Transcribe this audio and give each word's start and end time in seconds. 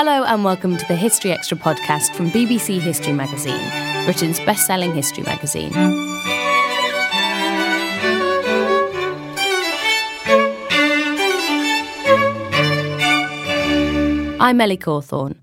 Hello, 0.00 0.22
and 0.22 0.44
welcome 0.44 0.76
to 0.76 0.86
the 0.86 0.94
History 0.94 1.32
Extra 1.32 1.56
podcast 1.56 2.14
from 2.14 2.30
BBC 2.30 2.78
History 2.78 3.12
Magazine, 3.12 3.58
Britain's 4.04 4.38
best 4.38 4.64
selling 4.64 4.94
history 4.94 5.24
magazine. 5.24 5.72
I'm 14.40 14.60
Ellie 14.60 14.76
Cawthorne. 14.76 15.34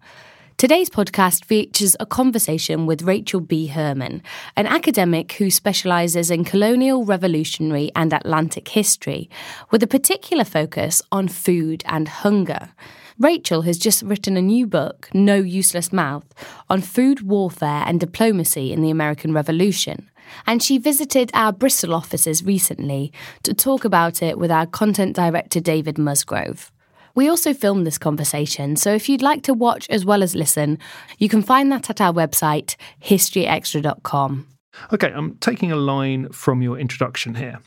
Today's 0.56 0.90
podcast 0.90 1.44
features 1.44 1.98
a 2.00 2.06
conversation 2.06 2.86
with 2.86 3.02
Rachel 3.02 3.42
B. 3.42 3.68
Hermann, 3.68 4.24
an 4.56 4.68
academic 4.68 5.34
who 5.34 5.52
specialises 5.52 6.32
in 6.32 6.46
colonial, 6.46 7.04
revolutionary, 7.04 7.92
and 7.94 8.14
Atlantic 8.14 8.70
history, 8.70 9.30
with 9.70 9.84
a 9.84 9.88
particular 9.88 10.46
focus 10.46 11.02
on 11.12 11.28
food 11.28 11.84
and 11.88 12.08
hunger. 12.08 12.70
Rachel 13.18 13.62
has 13.62 13.78
just 13.78 14.02
written 14.02 14.36
a 14.36 14.42
new 14.42 14.68
book, 14.68 15.10
No 15.14 15.36
Useless 15.36 15.94
Mouth, 15.94 16.26
on 16.70 16.82
food 16.82 17.22
warfare 17.22 17.84
and 17.86 18.00
diplomacy 18.00 18.74
in 18.74 18.82
the 18.82 18.90
American 18.90 19.34
Revolution. 19.34 20.10
And 20.46 20.62
she 20.62 20.78
visited 20.78 21.32
our 21.34 21.54
Bristol 21.54 21.94
offices 21.94 22.44
recently 22.44 23.14
to 23.44 23.54
talk 23.54 23.86
about 23.86 24.22
it 24.22 24.38
with 24.38 24.52
our 24.52 24.66
content 24.66 25.16
director, 25.16 25.62
David 25.62 25.98
Musgrove. 25.98 26.72
We 27.14 27.30
also 27.30 27.54
filmed 27.54 27.88
this 27.88 27.98
conversation, 27.98 28.76
so 28.76 28.94
if 28.94 29.08
you'd 29.08 29.22
like 29.22 29.44
to 29.44 29.54
watch 29.54 29.90
as 29.90 30.04
well 30.04 30.22
as 30.22 30.36
listen, 30.36 30.78
you 31.18 31.30
can 31.30 31.42
find 31.42 31.72
that 31.72 31.90
at 31.90 32.02
our 32.02 32.12
website, 32.12 32.76
historyextra.com. 33.02 34.48
Okay, 34.92 35.14
I'm 35.14 35.36
taking 35.38 35.72
a 35.72 35.78
line 35.78 36.28
from 36.34 36.62
your 36.62 36.78
introduction 36.78 37.36
here. 37.36 37.60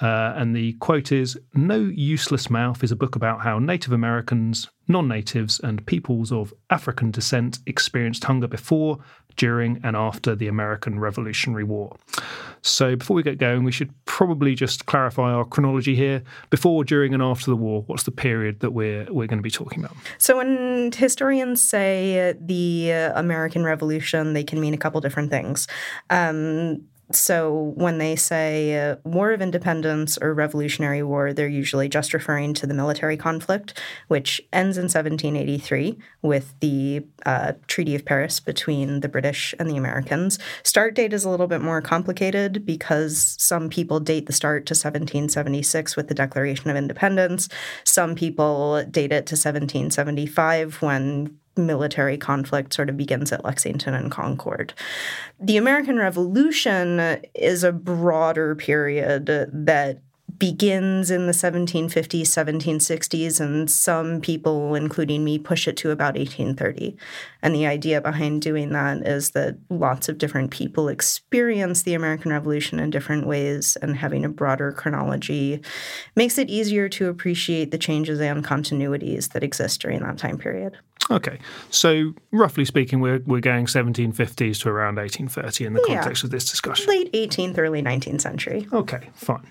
Uh, 0.00 0.32
and 0.36 0.54
the 0.54 0.74
quote 0.74 1.10
is 1.10 1.38
No 1.54 1.76
Useless 1.76 2.48
Mouth 2.50 2.84
is 2.84 2.92
a 2.92 2.96
book 2.96 3.16
about 3.16 3.40
how 3.40 3.58
Native 3.58 3.92
Americans, 3.92 4.68
non 4.86 5.08
natives, 5.08 5.60
and 5.60 5.84
peoples 5.86 6.30
of 6.30 6.54
African 6.70 7.10
descent 7.10 7.58
experienced 7.66 8.24
hunger 8.24 8.46
before, 8.46 8.98
during, 9.36 9.80
and 9.82 9.96
after 9.96 10.34
the 10.34 10.48
American 10.48 11.00
Revolutionary 11.00 11.64
War. 11.64 11.96
So, 12.62 12.96
before 12.96 13.14
we 13.14 13.22
get 13.22 13.38
going, 13.38 13.64
we 13.64 13.72
should 13.72 13.92
probably 14.04 14.54
just 14.54 14.86
clarify 14.86 15.32
our 15.32 15.44
chronology 15.44 15.94
here. 15.94 16.22
Before, 16.50 16.84
during, 16.84 17.14
and 17.14 17.22
after 17.22 17.46
the 17.46 17.56
war, 17.56 17.82
what's 17.86 18.02
the 18.02 18.10
period 18.10 18.60
that 18.60 18.72
we're, 18.72 19.04
we're 19.04 19.26
going 19.26 19.38
to 19.38 19.42
be 19.42 19.50
talking 19.50 19.84
about? 19.84 19.96
So, 20.18 20.36
when 20.36 20.90
historians 20.92 21.66
say 21.66 22.34
the 22.40 22.90
American 23.14 23.64
Revolution, 23.64 24.32
they 24.32 24.44
can 24.44 24.60
mean 24.60 24.74
a 24.74 24.78
couple 24.78 25.00
different 25.00 25.30
things. 25.30 25.66
Um, 26.10 26.84
so 27.10 27.72
when 27.74 27.98
they 27.98 28.16
say 28.16 28.90
uh, 28.90 28.96
War 29.04 29.32
of 29.32 29.40
Independence 29.40 30.18
or 30.18 30.34
Revolutionary 30.34 31.02
War, 31.02 31.32
they're 31.32 31.48
usually 31.48 31.88
just 31.88 32.12
referring 32.12 32.52
to 32.54 32.66
the 32.66 32.74
military 32.74 33.16
conflict, 33.16 33.80
which 34.08 34.40
ends 34.52 34.76
in 34.76 34.84
1783 34.84 35.98
with 36.22 36.54
the 36.60 37.06
uh, 37.24 37.52
Treaty 37.66 37.94
of 37.94 38.04
Paris 38.04 38.40
between 38.40 39.00
the 39.00 39.08
British 39.08 39.54
and 39.58 39.70
the 39.70 39.76
Americans. 39.76 40.38
Start 40.62 40.94
date 40.94 41.12
is 41.12 41.24
a 41.24 41.30
little 41.30 41.46
bit 41.46 41.62
more 41.62 41.80
complicated 41.80 42.66
because 42.66 43.36
some 43.38 43.70
people 43.70 44.00
date 44.00 44.26
the 44.26 44.32
start 44.32 44.66
to 44.66 44.72
1776 44.72 45.96
with 45.96 46.08
the 46.08 46.14
Declaration 46.14 46.68
of 46.70 46.76
Independence. 46.76 47.48
Some 47.84 48.14
people 48.14 48.84
date 48.84 49.12
it 49.12 49.26
to 49.26 49.34
1775 49.34 50.82
when 50.82 51.38
military 51.58 52.16
conflict 52.16 52.72
sort 52.72 52.88
of 52.88 52.96
begins 52.96 53.32
at 53.32 53.44
Lexington 53.44 53.94
and 53.94 54.10
Concord. 54.10 54.72
The 55.40 55.56
American 55.56 55.96
Revolution 55.96 57.20
is 57.34 57.64
a 57.64 57.72
broader 57.72 58.54
period 58.54 59.26
that 59.26 60.00
begins 60.38 61.10
in 61.10 61.26
the 61.26 61.32
1750s, 61.32 62.22
1760s, 62.22 63.40
and 63.40 63.70
some 63.70 64.20
people, 64.20 64.74
including 64.74 65.24
me, 65.24 65.38
push 65.38 65.66
it 65.66 65.76
to 65.78 65.90
about 65.90 66.14
1830. 66.14 66.96
And 67.42 67.54
the 67.54 67.66
idea 67.66 68.00
behind 68.00 68.42
doing 68.42 68.70
that 68.70 69.06
is 69.06 69.30
that 69.30 69.56
lots 69.70 70.08
of 70.08 70.18
different 70.18 70.50
people 70.50 70.88
experience 70.88 71.82
the 71.82 71.94
American 71.94 72.30
Revolution 72.30 72.78
in 72.78 72.90
different 72.90 73.26
ways, 73.26 73.76
and 73.82 73.96
having 73.96 74.24
a 74.24 74.28
broader 74.28 74.72
chronology 74.72 75.60
makes 76.16 76.38
it 76.38 76.48
easier 76.50 76.88
to 76.90 77.08
appreciate 77.08 77.70
the 77.70 77.78
changes 77.78 78.20
and 78.20 78.44
continuities 78.44 79.32
that 79.32 79.42
exist 79.42 79.80
during 79.80 80.00
that 80.00 80.18
time 80.18 80.38
period. 80.38 80.76
Okay, 81.10 81.38
so 81.70 82.12
roughly 82.32 82.66
speaking, 82.66 83.00
we're 83.00 83.20
we're 83.24 83.40
going 83.40 83.64
1750s 83.66 84.60
to 84.62 84.68
around 84.68 84.96
1830 84.96 85.64
in 85.64 85.72
the 85.72 85.82
Yeah. 85.88 85.94
context 85.94 86.22
of 86.24 86.30
this 86.30 86.44
discussion. 86.50 86.86
Late 86.86 87.10
18th, 87.14 87.56
early 87.56 87.80
19th 87.80 88.20
century. 88.20 88.66
Okay, 88.72 89.08
fine. 89.14 89.46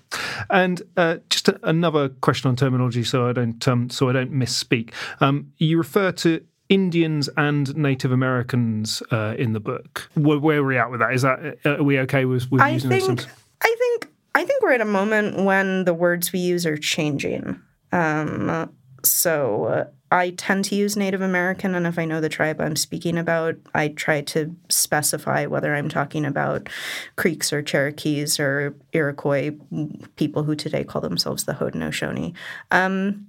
And 0.49 0.81
uh, 0.95 1.17
just 1.29 1.49
a, 1.49 1.59
another 1.63 2.09
question 2.09 2.49
on 2.49 2.55
terminology, 2.55 3.03
so 3.03 3.27
I 3.27 3.33
don't 3.33 3.67
um, 3.67 3.89
so 3.89 4.09
I 4.09 4.13
don't 4.13 4.31
misspeak. 4.31 4.93
Um, 5.19 5.51
you 5.57 5.77
refer 5.77 6.11
to 6.13 6.43
Indians 6.69 7.29
and 7.37 7.75
Native 7.75 8.11
Americans 8.11 9.01
uh, 9.11 9.35
in 9.37 9.53
the 9.53 9.59
book. 9.59 10.09
Where, 10.15 10.39
where 10.39 10.59
are 10.59 10.65
we 10.65 10.77
at 10.77 10.91
with 10.91 10.99
that? 10.99 11.13
Is 11.13 11.21
that 11.21 11.57
uh, 11.65 11.77
are 11.77 11.83
we 11.83 11.99
okay 11.99 12.25
with, 12.25 12.51
with 12.51 12.61
I 12.61 12.71
using 12.71 12.89
think 12.89 13.01
those 13.03 13.25
terms? 13.25 13.33
I 13.61 13.75
think 13.79 14.13
I 14.35 14.45
think 14.45 14.61
we're 14.61 14.73
at 14.73 14.81
a 14.81 14.85
moment 14.85 15.43
when 15.43 15.85
the 15.85 15.93
words 15.93 16.31
we 16.31 16.39
use 16.39 16.65
are 16.65 16.77
changing. 16.77 17.59
Um, 17.91 18.69
so 19.09 19.65
uh, 19.65 19.85
I 20.11 20.31
tend 20.31 20.65
to 20.65 20.75
use 20.75 20.95
Native 20.95 21.21
American, 21.21 21.75
and 21.75 21.85
if 21.85 21.99
I 21.99 22.05
know 22.05 22.21
the 22.21 22.29
tribe 22.29 22.61
I'm 22.61 22.75
speaking 22.75 23.17
about, 23.17 23.57
I 23.73 23.89
try 23.89 24.21
to 24.21 24.55
specify 24.69 25.45
whether 25.45 25.75
I'm 25.75 25.89
talking 25.89 26.25
about 26.25 26.69
Creeks 27.17 27.51
or 27.51 27.61
Cherokees 27.61 28.39
or 28.39 28.75
Iroquois 28.93 29.51
people 30.15 30.43
who 30.43 30.55
today 30.55 30.83
call 30.83 31.01
themselves 31.01 31.43
the 31.43 31.53
Haudenosaunee. 31.53 32.33
Um, 32.71 33.27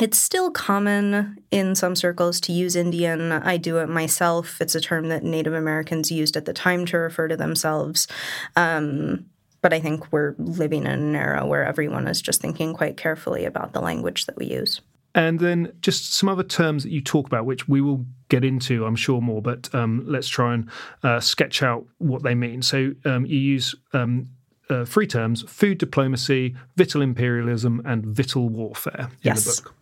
it's 0.00 0.18
still 0.18 0.50
common 0.50 1.42
in 1.50 1.74
some 1.74 1.96
circles 1.96 2.40
to 2.42 2.52
use 2.52 2.76
Indian. 2.76 3.32
I 3.32 3.56
do 3.56 3.78
it 3.78 3.88
myself. 3.88 4.60
It's 4.60 4.74
a 4.74 4.80
term 4.80 5.08
that 5.08 5.24
Native 5.24 5.54
Americans 5.54 6.12
used 6.12 6.36
at 6.36 6.44
the 6.44 6.52
time 6.52 6.84
to 6.86 6.98
refer 6.98 7.26
to 7.26 7.36
themselves. 7.36 8.06
Um, 8.54 9.26
but 9.60 9.72
I 9.72 9.80
think 9.80 10.12
we're 10.12 10.34
living 10.38 10.82
in 10.82 10.92
an 10.92 11.16
era 11.16 11.44
where 11.44 11.64
everyone 11.64 12.06
is 12.06 12.22
just 12.22 12.40
thinking 12.40 12.74
quite 12.74 12.96
carefully 12.96 13.44
about 13.44 13.72
the 13.72 13.80
language 13.80 14.26
that 14.26 14.36
we 14.36 14.46
use. 14.46 14.80
And 15.18 15.40
then 15.40 15.72
just 15.80 16.14
some 16.14 16.28
other 16.28 16.44
terms 16.44 16.84
that 16.84 16.92
you 16.92 17.00
talk 17.00 17.26
about, 17.26 17.44
which 17.44 17.66
we 17.66 17.80
will 17.80 18.06
get 18.28 18.44
into, 18.44 18.86
I'm 18.86 18.94
sure, 18.94 19.20
more, 19.20 19.42
but 19.42 19.68
um, 19.74 20.04
let's 20.06 20.28
try 20.28 20.54
and 20.54 20.70
uh, 21.02 21.18
sketch 21.18 21.60
out 21.60 21.84
what 21.98 22.22
they 22.22 22.36
mean. 22.36 22.62
So 22.62 22.92
um, 23.04 23.26
you 23.26 23.36
use 23.36 23.74
um, 23.92 24.28
uh, 24.70 24.84
three 24.84 25.08
terms 25.08 25.42
food 25.48 25.78
diplomacy, 25.78 26.54
vital 26.76 27.02
imperialism, 27.02 27.82
and 27.84 28.06
vital 28.06 28.48
warfare 28.48 29.08
in 29.10 29.16
Yes. 29.22 29.44
the 29.56 29.62
book. 29.62 29.74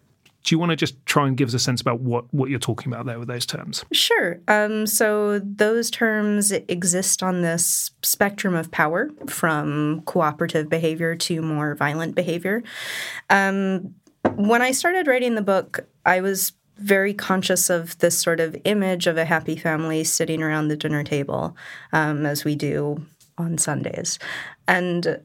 Do 0.42 0.54
you 0.54 0.58
want 0.58 0.70
to 0.70 0.76
just 0.76 1.04
try 1.04 1.26
and 1.26 1.36
give 1.36 1.48
us 1.48 1.54
a 1.54 1.58
sense 1.58 1.82
about 1.82 2.00
what, 2.00 2.32
what 2.32 2.48
you're 2.48 2.58
talking 2.58 2.90
about 2.90 3.04
there 3.04 3.18
with 3.18 3.28
those 3.28 3.44
terms? 3.44 3.84
Sure. 3.92 4.40
Um, 4.48 4.86
so 4.86 5.38
those 5.40 5.90
terms 5.90 6.50
exist 6.50 7.22
on 7.22 7.42
this 7.42 7.90
spectrum 8.02 8.54
of 8.54 8.70
power 8.70 9.10
from 9.28 10.00
cooperative 10.06 10.70
behavior 10.70 11.14
to 11.16 11.42
more 11.42 11.74
violent 11.74 12.14
behavior. 12.14 12.62
Um, 13.28 13.94
when 14.36 14.62
I 14.62 14.72
started 14.72 15.06
writing 15.06 15.34
the 15.34 15.42
book, 15.42 15.86
I 16.04 16.20
was 16.20 16.52
very 16.76 17.14
conscious 17.14 17.70
of 17.70 17.98
this 17.98 18.18
sort 18.18 18.38
of 18.38 18.56
image 18.64 19.06
of 19.06 19.16
a 19.16 19.24
happy 19.24 19.56
family 19.56 20.04
sitting 20.04 20.42
around 20.42 20.68
the 20.68 20.76
dinner 20.76 21.02
table, 21.02 21.56
um, 21.92 22.26
as 22.26 22.44
we 22.44 22.54
do 22.54 23.04
on 23.38 23.58
Sundays. 23.58 24.18
And 24.68 25.20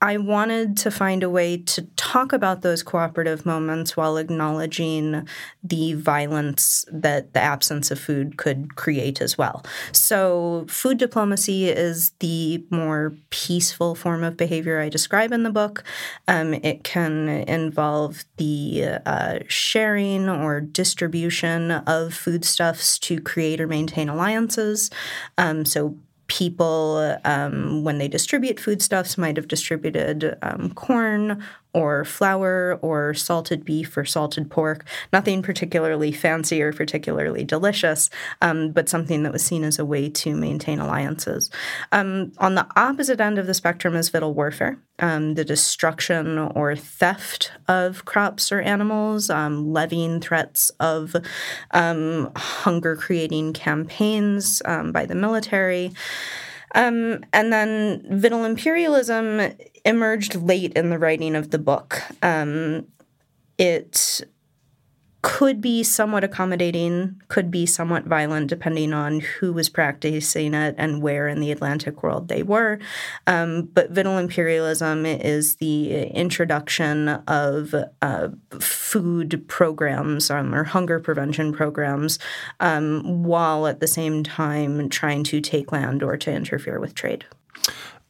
I 0.00 0.18
wanted 0.18 0.76
to 0.78 0.90
find 0.90 1.22
a 1.22 1.30
way 1.30 1.56
to 1.56 1.82
talk 1.96 2.32
about 2.32 2.62
those 2.62 2.82
cooperative 2.82 3.46
moments 3.46 3.96
while 3.96 4.16
acknowledging 4.16 5.26
the 5.62 5.94
violence 5.94 6.84
that 6.92 7.32
the 7.32 7.40
absence 7.40 7.90
of 7.90 7.98
food 7.98 8.36
could 8.36 8.76
create 8.76 9.20
as 9.20 9.38
well. 9.38 9.64
So, 9.92 10.66
food 10.68 10.98
diplomacy 10.98 11.68
is 11.68 12.10
the 12.18 12.64
more 12.70 13.14
peaceful 13.30 13.94
form 13.94 14.22
of 14.24 14.36
behavior 14.36 14.80
I 14.80 14.88
describe 14.88 15.32
in 15.32 15.42
the 15.42 15.50
book. 15.50 15.84
Um, 16.28 16.54
it 16.54 16.84
can 16.84 17.28
involve 17.28 18.24
the 18.36 18.98
uh, 19.06 19.38
sharing 19.48 20.28
or 20.28 20.60
distribution 20.60 21.70
of 21.70 22.12
foodstuffs 22.12 22.98
to 23.00 23.20
create 23.20 23.60
or 23.60 23.66
maintain 23.66 24.08
alliances. 24.08 24.90
Um, 25.38 25.64
so, 25.64 25.96
people, 26.34 27.16
um, 27.24 27.84
when 27.84 27.98
they 27.98 28.08
distribute 28.08 28.58
foodstuffs, 28.58 29.16
might 29.16 29.36
have 29.36 29.46
distributed 29.46 30.36
um, 30.42 30.70
corn 30.74 31.40
or 31.74 32.04
flour 32.04 32.78
or 32.80 33.12
salted 33.12 33.64
beef 33.64 33.96
or 33.96 34.04
salted 34.04 34.50
pork. 34.50 34.86
Nothing 35.12 35.42
particularly 35.42 36.12
fancy 36.12 36.62
or 36.62 36.72
particularly 36.72 37.44
delicious, 37.44 38.08
um, 38.40 38.70
but 38.70 38.88
something 38.88 39.24
that 39.24 39.32
was 39.32 39.44
seen 39.44 39.64
as 39.64 39.78
a 39.78 39.84
way 39.84 40.08
to 40.08 40.34
maintain 40.34 40.78
alliances. 40.78 41.50
Um, 41.92 42.32
on 42.38 42.54
the 42.54 42.66
opposite 42.76 43.20
end 43.20 43.38
of 43.38 43.46
the 43.46 43.54
spectrum 43.54 43.96
is 43.96 44.08
victual 44.08 44.32
warfare, 44.32 44.78
um, 45.00 45.34
the 45.34 45.44
destruction 45.44 46.38
or 46.38 46.76
theft 46.76 47.50
of 47.66 48.04
crops 48.04 48.52
or 48.52 48.60
animals, 48.60 49.28
um, 49.28 49.72
levying 49.72 50.20
threats 50.20 50.70
of 50.80 51.16
um, 51.72 52.30
hunger 52.36 52.94
creating 52.96 53.52
campaigns 53.52 54.62
um, 54.64 54.92
by 54.92 55.04
the 55.04 55.14
military. 55.14 55.92
And 56.76 57.24
then 57.32 58.04
victual 58.10 58.44
imperialism 58.44 59.54
emerged 59.84 60.34
late 60.34 60.72
in 60.72 60.90
the 60.90 60.98
writing 60.98 61.34
of 61.36 61.50
the 61.50 61.58
book. 61.58 62.02
Um, 62.22 62.86
it 63.58 64.22
could 65.24 65.62
be 65.62 65.82
somewhat 65.82 66.22
accommodating, 66.22 67.18
could 67.28 67.50
be 67.50 67.64
somewhat 67.64 68.04
violent, 68.04 68.46
depending 68.46 68.92
on 68.92 69.20
who 69.20 69.54
was 69.54 69.70
practicing 69.70 70.52
it 70.52 70.74
and 70.76 71.00
where 71.00 71.28
in 71.28 71.40
the 71.40 71.50
Atlantic 71.50 72.02
world 72.02 72.28
they 72.28 72.42
were. 72.42 72.78
Um, 73.26 73.62
but 73.72 73.90
victual 73.90 74.18
imperialism 74.18 75.06
is 75.06 75.56
the 75.56 76.08
introduction 76.08 77.08
of 77.08 77.74
uh, 78.02 78.28
food 78.60 79.48
programs 79.48 80.30
um, 80.30 80.54
or 80.54 80.64
hunger 80.64 81.00
prevention 81.00 81.54
programs, 81.54 82.18
um, 82.60 83.22
while 83.22 83.66
at 83.66 83.80
the 83.80 83.88
same 83.88 84.24
time 84.24 84.90
trying 84.90 85.24
to 85.24 85.40
take 85.40 85.72
land 85.72 86.02
or 86.02 86.18
to 86.18 86.30
interfere 86.30 86.78
with 86.78 86.94
trade. 86.94 87.24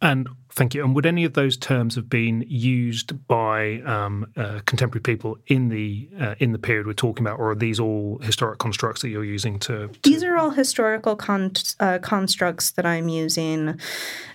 And 0.02 0.28
thank 0.54 0.74
you. 0.74 0.84
And 0.84 0.94
would 0.94 1.06
any 1.06 1.24
of 1.24 1.34
those 1.34 1.56
terms 1.56 1.94
have 1.96 2.08
been 2.08 2.44
used 2.48 3.26
by 3.26 3.80
um, 3.82 4.26
uh, 4.36 4.60
contemporary 4.66 5.02
people 5.02 5.38
in 5.46 5.68
the 5.68 6.08
uh, 6.20 6.34
in 6.38 6.52
the 6.52 6.58
period 6.58 6.86
we're 6.86 6.92
talking 6.92 7.26
about, 7.26 7.38
or 7.38 7.50
are 7.50 7.54
these 7.54 7.78
all 7.80 8.18
historic 8.22 8.58
constructs 8.58 9.02
that 9.02 9.08
you're 9.08 9.24
using 9.24 9.58
to? 9.60 9.88
to... 9.88 10.00
These 10.02 10.22
are 10.22 10.36
all 10.36 10.50
historical 10.50 11.16
con- 11.16 11.52
uh, 11.80 11.98
constructs 11.98 12.72
that 12.72 12.86
I'm 12.86 13.08
using. 13.08 13.80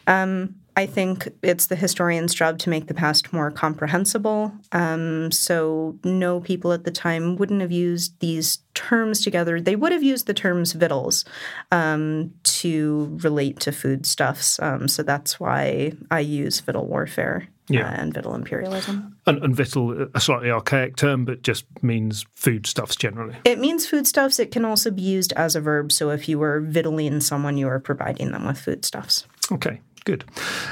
Um, 0.08 0.56
I 0.76 0.86
think 0.86 1.28
it's 1.42 1.68
the 1.68 1.76
historian's 1.76 2.34
job 2.34 2.60
to 2.60 2.70
make 2.70 2.88
the 2.88 2.94
past 2.94 3.34
more 3.34 3.52
comprehensible. 3.52 4.52
Um, 4.72 5.32
so, 5.32 5.98
no 6.04 6.40
people 6.40 6.72
at 6.72 6.84
the 6.84 6.92
time 6.92 7.36
wouldn't 7.36 7.62
have 7.62 7.72
used 7.72 8.20
these 8.20 8.60
terms 8.74 9.22
together. 9.22 9.60
They 9.60 9.76
would 9.76 9.92
have 9.92 10.04
used 10.04 10.28
the 10.28 10.34
terms 10.34 10.74
victuals 10.74 11.26
um, 11.72 12.34
to 12.44 13.18
relate 13.22 13.60
to 13.62 13.72
foodstuffs. 13.72 14.60
Um, 14.60 14.88
so, 14.88 15.04
that's 15.04 15.40
why 15.40 15.94
I 16.12 16.20
use 16.20 16.60
victual 16.60 16.88
warfare. 16.88 17.48
Yeah. 17.72 17.88
Uh, 17.88 18.02
and 18.02 18.14
victual 18.14 18.34
imperialism. 18.34 19.16
And, 19.28 19.44
and 19.44 19.56
victual, 19.56 20.08
a 20.16 20.20
slightly 20.20 20.50
archaic 20.50 20.96
term, 20.96 21.24
but 21.24 21.44
just 21.44 21.66
means 21.84 22.26
foodstuffs 22.34 22.96
generally. 22.96 23.36
It 23.46 23.60
means 23.60 23.86
foodstuffs. 23.86 24.40
It 24.40 24.50
can 24.50 24.66
also 24.66 24.90
be 24.90 25.04
used 25.04 25.34
as 25.34 25.56
a 25.56 25.62
verb. 25.62 25.92
So 25.92 26.10
if 26.10 26.28
you 26.28 26.40
were 26.40 26.62
victualling 26.62 27.22
someone, 27.22 27.58
you 27.58 27.68
were 27.68 27.80
providing 27.80 28.32
them 28.32 28.48
with 28.48 28.60
foodstuffs. 28.60 29.28
Okay, 29.52 29.82
Good. 30.10 30.26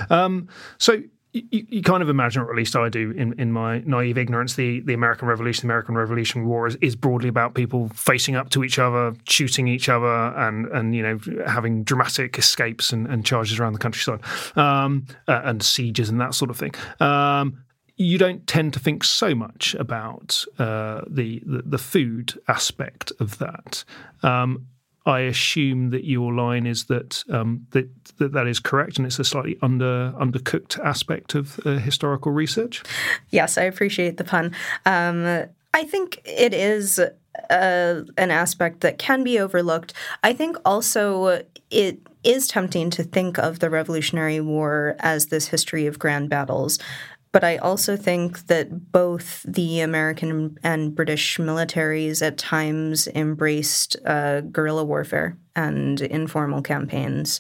Um, 0.10 0.48
so 0.80 1.04
you, 1.32 1.44
you, 1.70 1.82
kind 1.84 2.02
of 2.02 2.10
imagine, 2.10 2.42
or 2.42 2.50
at 2.50 2.56
least 2.56 2.76
I 2.76 2.90
do, 2.90 3.12
in, 3.12 3.40
in 3.40 3.52
my 3.52 3.84
naive 3.86 4.18
ignorance, 4.18 4.56
the, 4.56 4.80
the 4.80 4.96
American 4.96 5.28
Revolution, 5.28 5.68
the 5.68 5.72
American 5.72 5.94
Revolution 5.94 6.48
War 6.48 6.66
is, 6.66 6.76
is 6.78 6.96
broadly 6.96 7.30
about 7.30 7.54
people 7.54 7.90
facing 7.90 8.36
up 8.36 8.50
to 8.52 8.64
each 8.64 8.80
other, 8.80 9.14
shooting 9.28 9.68
each 9.68 9.90
other, 9.90 10.08
and 10.08 10.66
and 10.68 10.96
you 10.96 11.04
know 11.04 11.20
having 11.46 11.84
dramatic 11.84 12.40
escapes 12.40 12.92
and, 12.92 13.06
and 13.06 13.26
charges 13.26 13.60
around 13.60 13.74
the 13.74 13.80
countryside, 13.80 14.22
um, 14.56 15.06
uh, 15.28 15.42
and 15.44 15.62
sieges 15.62 16.10
and 16.10 16.20
that 16.20 16.34
sort 16.34 16.50
of 16.50 16.58
thing. 16.58 16.74
Um, 17.00 17.64
you 17.98 18.18
don't 18.18 18.48
tend 18.48 18.74
to 18.74 18.80
think 18.80 19.04
so 19.04 19.36
much 19.36 19.76
about 19.76 20.44
uh, 20.58 21.02
the, 21.08 21.42
the, 21.46 21.64
the 21.64 21.78
food 21.78 22.40
aspect 22.48 23.12
of 23.20 23.38
that. 23.40 23.84
Um, 24.24 24.68
I 25.08 25.22
assume 25.22 25.92
that 25.92 26.04
your 26.04 26.34
line 26.34 26.68
is 26.68 26.86
that 26.86 27.24
um, 27.30 27.66
that, 27.72 27.88
that 28.18 28.34
that 28.34 28.46
is 28.46 28.60
correct, 28.60 28.98
and 28.98 29.08
it's 29.08 29.20
a 29.20 29.24
slightly 29.24 29.58
under 29.62 30.14
undercooked 30.20 30.78
aspect 30.84 31.34
of 31.34 31.60
uh, 31.66 31.78
historical 31.78 32.32
research. 32.32 32.84
Yes, 33.30 33.58
I 33.58 33.64
appreciate 33.64 34.18
the 34.18 34.26
pun. 34.26 34.54
Um, 34.86 35.46
I 35.74 35.84
think 35.84 36.22
it 36.26 36.54
is 36.54 37.00
uh, 37.00 38.02
an 38.18 38.32
aspect 38.32 38.82
that 38.82 38.98
can 38.98 39.24
be 39.24 39.40
overlooked. 39.40 39.94
I 40.24 40.34
think 40.34 40.58
also 40.66 41.44
it 41.72 42.00
is 42.24 42.48
tempting 42.48 42.90
to 42.90 43.04
think 43.04 43.38
of 43.38 43.60
the 43.60 43.70
Revolutionary 43.70 44.42
War 44.42 44.96
as 45.00 45.28
this 45.28 45.48
history 45.48 45.86
of 45.86 46.00
grand 46.00 46.30
battles. 46.30 46.80
But 47.38 47.44
I 47.44 47.58
also 47.58 47.96
think 47.96 48.48
that 48.48 48.92
both 48.92 49.44
the 49.44 49.82
American 49.82 50.58
and 50.64 50.96
British 50.96 51.38
militaries 51.38 52.26
at 52.26 52.40
times 52.40 53.08
embraced 53.10 53.96
uh, 54.08 54.42
guerrilla 54.42 54.84
warfare 54.84 55.38
and 55.56 56.02
informal 56.02 56.64
campaigns, 56.64 57.40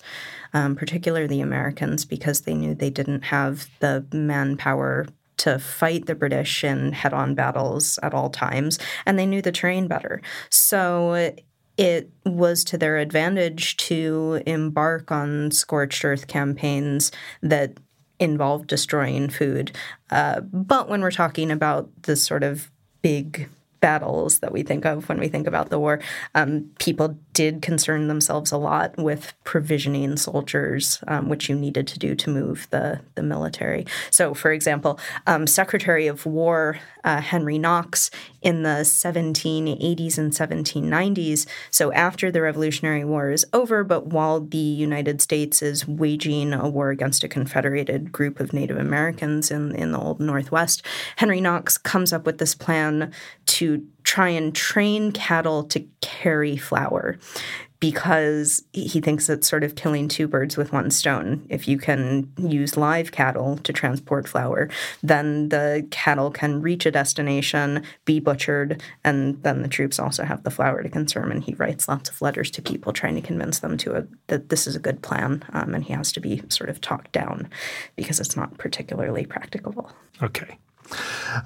um, 0.54 0.76
particularly 0.76 1.26
the 1.26 1.42
Americans, 1.42 2.06
because 2.06 2.42
they 2.42 2.54
knew 2.54 2.76
they 2.76 2.92
didn't 2.92 3.24
have 3.24 3.72
the 3.80 4.06
manpower 4.14 5.08
to 5.38 5.58
fight 5.58 6.06
the 6.06 6.14
British 6.14 6.64
in 6.64 6.92
head 6.92 7.12
on 7.12 7.34
battles 7.34 7.98
at 8.04 8.14
all 8.14 8.30
times, 8.30 8.78
and 9.08 9.18
they 9.18 9.26
knew 9.26 9.42
the 9.42 9.52
terrain 9.52 9.88
better. 9.88 10.22
So 10.52 11.34
it 11.78 12.12
was 12.24 12.64
to 12.66 12.78
their 12.78 12.98
advantage 12.98 13.78
to 13.78 14.44
embark 14.46 15.12
on 15.12 15.50
scorched 15.50 16.06
earth 16.06 16.28
campaigns 16.28 17.12
that 17.42 17.80
involve 18.20 18.68
destroying 18.68 19.30
food. 19.30 19.72
Uh, 20.10 20.42
but 20.42 20.90
when 20.90 21.02
we're 21.02 21.12
talking 21.12 21.52
about 21.52 21.90
the 22.04 22.16
sort 22.16 22.44
of 22.44 22.72
big 23.02 23.50
battles 23.80 24.40
that 24.40 24.52
we 24.52 24.64
think 24.64 24.86
of 24.86 25.08
when 25.08 25.20
we 25.20 25.28
think 25.28 25.48
about 25.48 25.70
the 25.70 25.80
war, 25.80 26.00
um, 26.36 26.70
people 26.80 27.18
did 27.34 27.62
concern 27.62 28.08
themselves 28.08 28.52
a 28.52 28.58
lot 28.58 28.98
with 28.98 29.34
provisioning 29.44 30.18
soldiers, 30.18 31.04
um, 31.08 31.30
which 31.30 31.48
you 31.48 31.56
needed 31.56 31.88
to 31.88 32.00
do 32.00 32.16
to 32.16 32.30
move 32.30 32.68
the, 32.72 33.00
the 33.16 33.24
military. 33.24 33.86
So, 34.10 34.34
for 34.34 34.52
example, 34.52 35.00
um, 35.28 35.46
Secretary 35.46 36.08
of 36.08 36.26
War 36.26 36.80
uh, 37.08 37.22
Henry 37.22 37.58
Knox 37.58 38.12
in 38.42 38.64
the 38.64 38.82
1780s 38.82 40.18
and 40.18 40.34
1790s, 40.34 41.46
so 41.72 41.94
after 41.94 42.30
the 42.30 42.42
Revolutionary 42.42 43.06
War 43.06 43.32
is 43.32 43.46
over, 43.54 43.86
but 43.86 44.08
while 44.08 44.42
the 44.42 44.58
United 44.58 45.22
States 45.22 45.62
is 45.62 45.88
waging 45.88 46.52
a 46.52 46.68
war 46.68 46.90
against 46.90 47.24
a 47.24 47.30
confederated 47.30 48.12
group 48.12 48.42
of 48.42 48.52
Native 48.52 48.78
Americans 48.78 49.50
in, 49.50 49.74
in 49.74 49.94
the 49.94 50.00
Old 50.00 50.20
Northwest, 50.20 50.86
Henry 51.16 51.40
Knox 51.40 51.78
comes 51.78 52.12
up 52.12 52.26
with 52.26 52.40
this 52.40 52.54
plan 52.54 53.14
to 53.46 53.88
try 54.04 54.28
and 54.28 54.54
train 54.54 55.14
cattle 55.14 55.64
to 55.64 55.86
carry 56.02 56.58
flour 56.58 57.18
because 57.80 58.64
he 58.74 59.00
thinks 59.02 59.30
it's 59.30 59.48
sort 59.48 59.64
of 59.64 59.76
killing 59.76 60.08
two 60.08 60.28
birds 60.28 60.58
with 60.58 60.74
one 60.74 60.90
stone. 60.90 61.46
If 61.50 61.68
you 61.68 61.78
can 61.78 62.32
use 62.38 62.76
live 62.76 63.12
cattle 63.12 63.58
to 63.58 63.72
transport 63.72 64.28
flour, 64.28 64.70
then 65.04 65.50
the 65.50 65.88
cattle 65.92 66.32
can 66.32 66.62
reach 66.62 66.86
a 66.86 66.92
destination, 66.92 67.84
be 68.06 68.20
butchered, 68.20 68.82
and 69.04 69.42
then 69.44 69.62
the 69.62 69.68
troops 69.68 70.00
also 70.00 70.24
have 70.24 70.44
the 70.44 70.52
flour 70.52 70.82
to 70.82 70.90
consume. 70.90 71.32
And 71.32 71.44
he 71.44 71.54
writes 71.54 71.88
lots 71.88 72.10
of 72.10 72.22
letters 72.22 72.50
to 72.52 72.62
people 72.62 72.94
trying 72.94 73.16
to 73.16 73.22
convince 73.22 73.60
them 73.60 73.78
to 73.78 73.98
a, 73.98 74.08
that 74.28 74.50
this 74.50 74.66
is 74.66 74.76
a 74.76 74.80
good 74.80 75.04
plan, 75.04 75.46
um, 75.54 75.76
and 75.76 75.84
he 75.84 75.94
has 75.94 76.12
to 76.14 76.20
be 76.20 76.42
sort 76.50 76.70
of 76.70 76.82
talked 76.82 77.12
down 77.12 77.48
because 77.96 78.20
it's 78.20 78.36
not 78.36 78.58
particularly 78.58 79.26
practicable. 79.26 79.92
Okay. 80.24 80.58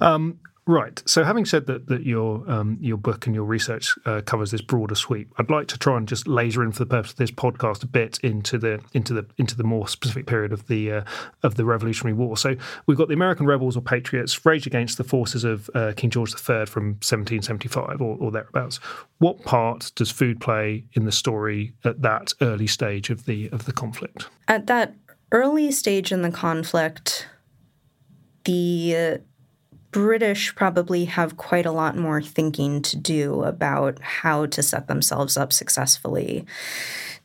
Um, 0.00 0.38
Right. 0.64 1.02
So, 1.06 1.24
having 1.24 1.44
said 1.44 1.66
that, 1.66 1.88
that 1.88 2.04
your 2.06 2.48
um, 2.48 2.78
your 2.80 2.96
book 2.96 3.26
and 3.26 3.34
your 3.34 3.44
research 3.44 3.98
uh, 4.06 4.20
covers 4.24 4.52
this 4.52 4.60
broader 4.60 4.94
sweep, 4.94 5.32
I'd 5.36 5.50
like 5.50 5.66
to 5.68 5.78
try 5.78 5.96
and 5.96 6.06
just 6.06 6.28
laser 6.28 6.62
in 6.62 6.70
for 6.70 6.78
the 6.78 6.86
purpose 6.86 7.10
of 7.10 7.16
this 7.16 7.32
podcast 7.32 7.82
a 7.82 7.86
bit 7.86 8.20
into 8.22 8.58
the 8.58 8.80
into 8.92 9.12
the 9.12 9.26
into 9.38 9.56
the 9.56 9.64
more 9.64 9.88
specific 9.88 10.26
period 10.26 10.52
of 10.52 10.68
the 10.68 10.92
uh, 10.92 11.04
of 11.42 11.56
the 11.56 11.64
Revolutionary 11.64 12.12
War. 12.12 12.36
So, 12.36 12.54
we've 12.86 12.96
got 12.96 13.08
the 13.08 13.14
American 13.14 13.44
rebels 13.44 13.76
or 13.76 13.80
patriots 13.80 14.46
raged 14.46 14.68
against 14.68 14.98
the 14.98 15.04
forces 15.04 15.42
of 15.42 15.68
uh, 15.74 15.94
King 15.96 16.10
George 16.10 16.32
III 16.32 16.66
from 16.66 16.90
1775 17.00 18.00
or, 18.00 18.16
or 18.20 18.30
thereabouts. 18.30 18.76
What 19.18 19.42
part 19.42 19.90
does 19.96 20.12
food 20.12 20.40
play 20.40 20.84
in 20.92 21.06
the 21.06 21.12
story 21.12 21.72
at 21.84 22.02
that 22.02 22.34
early 22.40 22.68
stage 22.68 23.10
of 23.10 23.24
the 23.24 23.48
of 23.50 23.64
the 23.64 23.72
conflict? 23.72 24.28
At 24.46 24.68
that 24.68 24.94
early 25.32 25.72
stage 25.72 26.12
in 26.12 26.22
the 26.22 26.30
conflict, 26.30 27.26
the 28.44 29.22
British 29.92 30.54
probably 30.54 31.04
have 31.04 31.36
quite 31.36 31.66
a 31.66 31.72
lot 31.72 31.96
more 31.96 32.20
thinking 32.20 32.82
to 32.82 32.96
do 32.96 33.42
about 33.42 34.00
how 34.00 34.46
to 34.46 34.62
set 34.62 34.88
themselves 34.88 35.36
up 35.36 35.52
successfully 35.52 36.46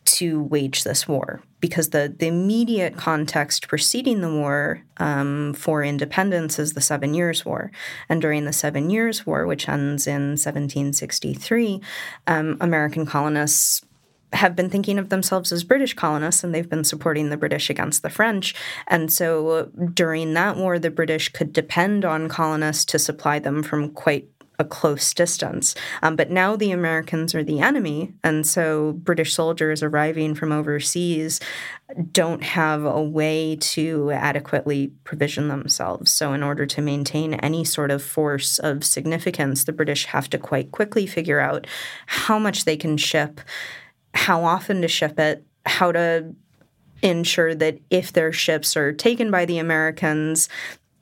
to 0.06 0.42
wage 0.44 0.84
this 0.84 1.08
war 1.08 1.42
because 1.60 1.90
the, 1.90 2.14
the 2.18 2.28
immediate 2.28 2.96
context 2.96 3.68
preceding 3.68 4.22
the 4.22 4.32
war 4.32 4.82
um, 4.98 5.54
for 5.54 5.84
independence 5.84 6.60
is 6.60 6.74
the 6.74 6.82
Seven 6.82 7.14
Years' 7.14 7.46
War. 7.46 7.72
And 8.08 8.22
during 8.22 8.46
the 8.46 8.54
Seven 8.54 8.90
Years' 8.90 9.26
War, 9.26 9.46
which 9.46 9.68
ends 9.68 10.08
in 10.08 10.32
1763, 10.32 11.82
um, 12.28 12.58
American 12.62 13.06
colonists 13.06 13.82
have 14.34 14.56
been 14.56 14.70
thinking 14.70 15.00
of 15.00 15.10
themselves 15.10 15.52
as 15.52 15.64
British 15.64 15.94
colonists 15.94 16.44
and 16.44 16.54
they've 16.54 16.70
been 16.70 16.84
supporting 16.84 17.30
the 17.30 17.38
British 17.38 17.70
against 17.70 18.02
the 18.02 18.10
French. 18.10 18.54
And 18.88 19.12
so 19.12 19.72
during 19.94 20.34
that 20.34 20.58
war, 20.58 20.80
the 20.80 20.92
British 20.92 21.30
could 21.30 21.54
depend 21.54 22.04
on 22.04 22.28
colonists 22.28 22.86
to 22.86 23.00
supply 23.00 23.40
them 23.40 23.64
from 23.64 23.92
quite 23.92 24.28
a 24.60 24.66
close 24.66 25.14
distance. 25.14 25.76
Um, 26.02 26.16
but 26.16 26.32
now 26.32 26.56
the 26.56 26.72
Americans 26.72 27.36
are 27.36 27.44
the 27.44 27.60
enemy. 27.60 28.14
And 28.24 28.46
so 28.46 28.94
British 28.94 29.34
soldiers 29.34 29.84
arriving 29.84 30.34
from 30.36 30.52
overseas 30.52 31.40
don't 32.12 32.44
have 32.44 32.84
a 32.84 33.02
way 33.02 33.56
to 33.56 34.12
adequately 34.12 34.88
provision 35.04 35.48
themselves. 35.48 36.12
So, 36.12 36.34
in 36.34 36.44
order 36.44 36.66
to 36.66 36.82
maintain 36.82 37.36
any 37.36 37.64
sort 37.64 37.92
of 37.92 38.04
force 38.04 38.60
of 38.60 38.84
significance, 38.84 39.64
the 39.64 39.72
British 39.72 40.06
have 40.06 40.30
to 40.32 40.38
quite 40.38 40.72
quickly 40.72 41.06
figure 41.06 41.40
out 41.40 41.66
how 42.08 42.38
much 42.38 42.66
they 42.66 42.76
can 42.76 42.98
ship 42.98 43.40
how 44.18 44.44
often 44.44 44.82
to 44.82 44.88
ship 44.88 45.20
it, 45.20 45.46
how 45.66 45.92
to 45.92 46.34
ensure 47.04 47.54
that 47.54 47.80
if 47.92 48.12
their 48.12 48.34
ships 48.34 48.76
are 48.76 48.92
taken 48.92 49.30
by 49.30 49.46
the 49.46 49.60
Americans, 49.60 50.50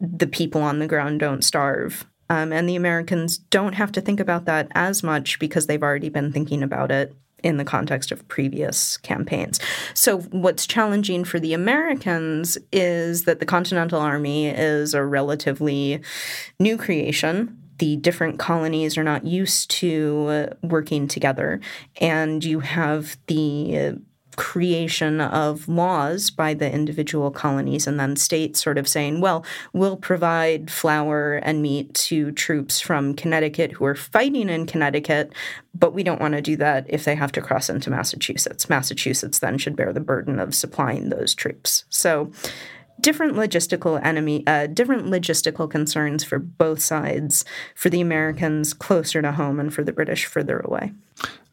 the 0.02 0.28
people 0.28 0.62
on 0.62 0.80
the 0.80 0.88
ground 0.88 1.22
don't 1.22 1.44
starve. 1.44 2.06
Um, 2.30 2.52
and 2.52 2.68
the 2.68 2.76
Americans 2.76 3.38
don't 3.38 3.74
have 3.74 3.92
to 3.94 4.02
think 4.02 4.20
about 4.20 4.46
that 4.46 4.68
as 4.76 5.02
much 5.02 5.40
because 5.40 5.68
they've 5.68 5.82
already 5.82 6.10
been 6.10 6.32
thinking 6.32 6.62
about 6.62 6.92
it 6.92 7.16
in 7.42 7.58
the 7.58 7.64
context 7.64 8.12
of 8.12 8.28
previous 8.28 8.98
campaigns. 8.98 9.60
So, 9.94 10.22
what's 10.22 10.66
challenging 10.66 11.24
for 11.24 11.40
the 11.40 11.54
Americans 11.54 12.58
is 12.72 13.26
that 13.26 13.40
the 13.40 13.46
Continental 13.46 14.02
Army 14.02 14.48
is 14.48 14.94
a 14.96 15.06
relatively 15.06 16.02
new 16.60 16.78
creation 16.78 17.62
the 17.78 17.98
different 17.98 18.40
colonies 18.40 18.98
are 18.98 19.04
not 19.04 19.26
used 19.26 19.70
to 19.72 20.28
uh, 20.30 20.68
working 20.68 21.08
together, 21.08 21.60
and 22.00 22.44
you 22.44 22.60
have 22.62 23.18
the 23.28 23.78
uh, 23.78 23.92
creation 24.36 25.22
of 25.22 25.68
laws 25.68 26.30
by 26.30 26.54
the 26.54 26.72
individual 26.72 27.32
colonies 27.32 27.88
and 27.88 28.00
then 28.00 28.16
states 28.16 28.62
sort 28.62 28.78
of 28.78 28.88
saying, 28.88 29.22
well, 29.22 29.46
we'll 29.74 29.98
provide 29.98 30.70
flour 30.70 31.36
and 31.36 31.62
meat 31.62 31.94
to 31.94 32.32
troops 32.32 32.80
from 32.80 33.14
Connecticut 33.14 33.72
who 33.72 33.86
are 33.86 33.96
fighting 33.96 34.50
in 34.50 34.66
Connecticut, 34.66 35.32
but 35.74 35.94
we 35.94 36.04
don't 36.04 36.22
want 36.22 36.34
to 36.34 36.42
do 36.42 36.56
that 36.58 36.86
if 36.90 37.06
they 37.06 37.16
have 37.16 37.32
to 37.34 37.42
cross 37.42 37.70
into 37.70 37.90
Massachusetts. 37.90 38.70
Massachusetts 38.70 39.40
then 39.40 39.58
should 39.58 39.76
bear 39.76 39.94
the 39.94 40.00
burden 40.00 40.40
of 40.40 40.54
supplying 40.54 41.10
those 41.10 41.34
troops. 41.34 41.86
So 41.90 42.32
different 43.00 43.34
logistical 43.34 44.04
enemy, 44.04 44.44
uh, 44.48 44.68
different 44.68 45.06
logistical 45.06 45.70
concerns 45.70 46.24
for 46.24 46.40
both 46.40 46.82
sides. 46.82 47.46
For 47.76 47.90
the 47.90 48.02
Americans 48.02 48.74
closer 48.74 49.22
to 49.22 49.32
home, 49.32 49.60
and 49.60 49.74
for 49.74 49.84
the 49.84 49.94
British 49.94 50.26
further 50.26 50.60
away. 50.60 50.92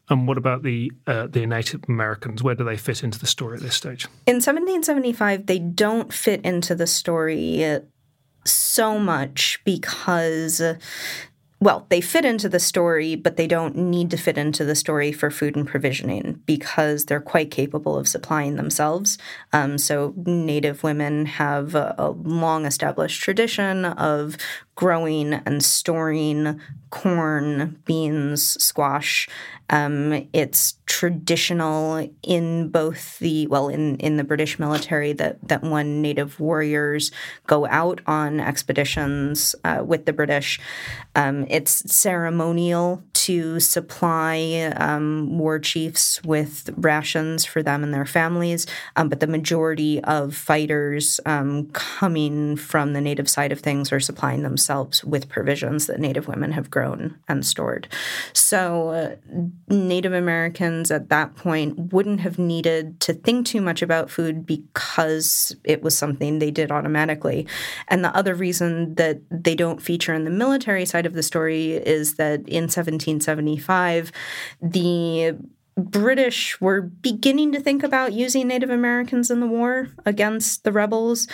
And 0.09 0.27
what 0.27 0.37
about 0.37 0.63
the 0.63 0.91
uh, 1.07 1.27
the 1.27 1.45
Native 1.45 1.81
Americans? 1.87 2.43
Where 2.43 2.55
do 2.55 2.63
they 2.63 2.77
fit 2.77 3.03
into 3.03 3.19
the 3.19 3.27
story 3.27 3.57
at 3.57 3.63
this 3.63 3.75
stage? 3.75 4.05
In 4.25 4.35
1775, 4.35 5.45
they 5.45 5.59
don't 5.59 6.13
fit 6.13 6.41
into 6.41 6.75
the 6.75 6.87
story 6.87 7.79
so 8.45 8.99
much 8.99 9.61
because 9.63 10.61
well, 11.63 11.85
they 11.87 12.01
fit 12.01 12.25
into 12.25 12.49
the 12.49 12.59
story, 12.59 13.15
but 13.15 13.37
they 13.37 13.47
don't 13.47 13.77
need 13.77 14.11
to 14.11 14.17
fit 14.17 14.37
into 14.37 14.65
the 14.65 14.75
story 14.75 15.13
for 15.13 15.31
food 15.31 15.55
and 15.55 15.65
provisioning 15.65 16.41
because 16.45 17.05
they're 17.05 17.21
quite 17.21 17.51
capable 17.51 17.97
of 17.97 18.05
supplying 18.05 18.57
themselves. 18.57 19.17
Um, 19.53 19.77
so, 19.77 20.13
Native 20.17 20.83
women 20.83 21.25
have 21.25 21.73
a, 21.73 21.95
a 21.97 22.09
long 22.09 22.65
established 22.65 23.21
tradition 23.21 23.85
of 23.85 24.35
growing 24.75 25.33
and 25.33 25.63
storing 25.63 26.59
corn, 26.89 27.79
beans, 27.85 28.61
squash. 28.61 29.29
Um, 29.69 30.27
it's 30.33 30.73
traditional 30.93 32.07
in 32.21 32.69
both 32.69 33.17
the 33.17 33.47
well 33.47 33.67
in, 33.67 33.97
in 33.97 34.17
the 34.17 34.23
British 34.23 34.59
military 34.59 35.11
that 35.11 35.39
that 35.47 35.63
when 35.63 36.03
native 36.03 36.39
warriors 36.39 37.11
go 37.47 37.65
out 37.65 37.99
on 38.05 38.39
expeditions 38.39 39.55
uh, 39.63 39.81
with 39.83 40.05
the 40.05 40.13
British, 40.13 40.59
um, 41.15 41.47
it's 41.49 41.91
ceremonial 41.91 43.01
to 43.13 43.59
supply 43.59 44.71
um, 44.75 45.39
war 45.39 45.57
chiefs 45.57 46.21
with 46.23 46.69
rations 46.77 47.43
for 47.43 47.63
them 47.63 47.83
and 47.83 47.91
their 47.91 48.05
families. 48.05 48.67
Um, 48.95 49.09
but 49.09 49.19
the 49.19 49.27
majority 49.27 50.03
of 50.03 50.35
fighters 50.35 51.19
um, 51.25 51.69
coming 51.71 52.55
from 52.55 52.93
the 52.93 53.01
native 53.01 53.29
side 53.29 53.51
of 53.51 53.61
things 53.61 53.91
are 53.91 53.99
supplying 53.99 54.43
themselves 54.43 55.03
with 55.03 55.29
provisions 55.29 55.87
that 55.87 55.99
Native 55.99 56.27
women 56.27 56.51
have 56.51 56.69
grown 56.69 57.17
and 57.27 57.45
stored. 57.45 57.87
So, 58.33 58.89
uh, 58.89 59.15
Native 59.69 60.13
Americans 60.13 60.82
at 60.91 61.09
that 61.09 61.35
point 61.35 61.93
wouldn't 61.93 62.21
have 62.21 62.39
needed 62.39 62.99
to 63.01 63.13
think 63.13 63.45
too 63.45 63.61
much 63.61 63.81
about 63.81 64.09
food 64.09 64.45
because 64.45 65.55
it 65.63 65.81
was 65.81 65.97
something 65.97 66.39
they 66.39 66.51
did 66.51 66.71
automatically. 66.71 67.47
And 67.87 68.03
the 68.03 68.15
other 68.15 68.35
reason 68.35 68.95
that 68.95 69.21
they 69.29 69.55
don't 69.55 69.81
feature 69.81 70.13
in 70.13 70.23
the 70.23 70.31
military 70.31 70.85
side 70.85 71.05
of 71.05 71.13
the 71.13 71.23
story 71.23 71.73
is 71.73 72.15
that 72.15 72.47
in 72.47 72.63
1775, 72.63 74.11
the 74.61 75.37
British 75.75 76.59
were 76.61 76.81
beginning 76.81 77.51
to 77.51 77.59
think 77.59 77.83
about 77.83 78.13
using 78.13 78.47
Native 78.47 78.69
Americans 78.69 79.31
in 79.31 79.39
the 79.39 79.47
war 79.47 79.89
against 80.05 80.63
the 80.63 80.71
rebels. 80.71 81.27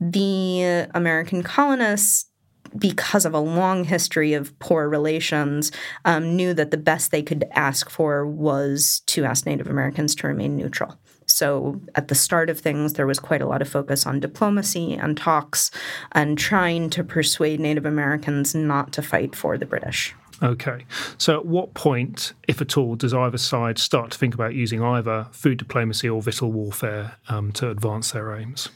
The 0.00 0.88
American 0.94 1.42
colonists 1.42 2.28
because 2.76 3.24
of 3.24 3.34
a 3.34 3.38
long 3.38 3.84
history 3.84 4.34
of 4.34 4.58
poor 4.58 4.88
relations, 4.88 5.70
um, 6.04 6.36
knew 6.36 6.54
that 6.54 6.70
the 6.70 6.76
best 6.76 7.10
they 7.10 7.22
could 7.22 7.44
ask 7.52 7.88
for 7.90 8.26
was 8.26 9.02
to 9.06 9.24
ask 9.24 9.46
Native 9.46 9.68
Americans 9.68 10.14
to 10.16 10.26
remain 10.26 10.56
neutral. 10.56 10.98
So 11.26 11.80
at 11.94 12.08
the 12.08 12.14
start 12.14 12.50
of 12.50 12.60
things, 12.60 12.94
there 12.94 13.06
was 13.06 13.18
quite 13.18 13.42
a 13.42 13.46
lot 13.46 13.62
of 13.62 13.68
focus 13.68 14.06
on 14.06 14.20
diplomacy 14.20 14.94
and 14.94 15.16
talks 15.16 15.70
and 16.12 16.38
trying 16.38 16.90
to 16.90 17.04
persuade 17.04 17.60
Native 17.60 17.86
Americans 17.86 18.54
not 18.54 18.92
to 18.92 19.02
fight 19.02 19.34
for 19.34 19.56
the 19.56 19.66
British. 19.66 20.14
Okay. 20.42 20.84
So, 21.16 21.38
at 21.38 21.46
what 21.46 21.74
point, 21.74 22.32
if 22.48 22.60
at 22.60 22.76
all, 22.76 22.96
does 22.96 23.14
either 23.14 23.38
side 23.38 23.78
start 23.78 24.10
to 24.10 24.18
think 24.18 24.34
about 24.34 24.52
using 24.52 24.82
either 24.82 25.28
food 25.30 25.58
diplomacy 25.58 26.08
or 26.08 26.20
victual 26.20 26.50
warfare 26.50 27.16
um, 27.28 27.52
to 27.52 27.70
advance 27.70 28.10
their 28.10 28.34
aims? 28.34 28.68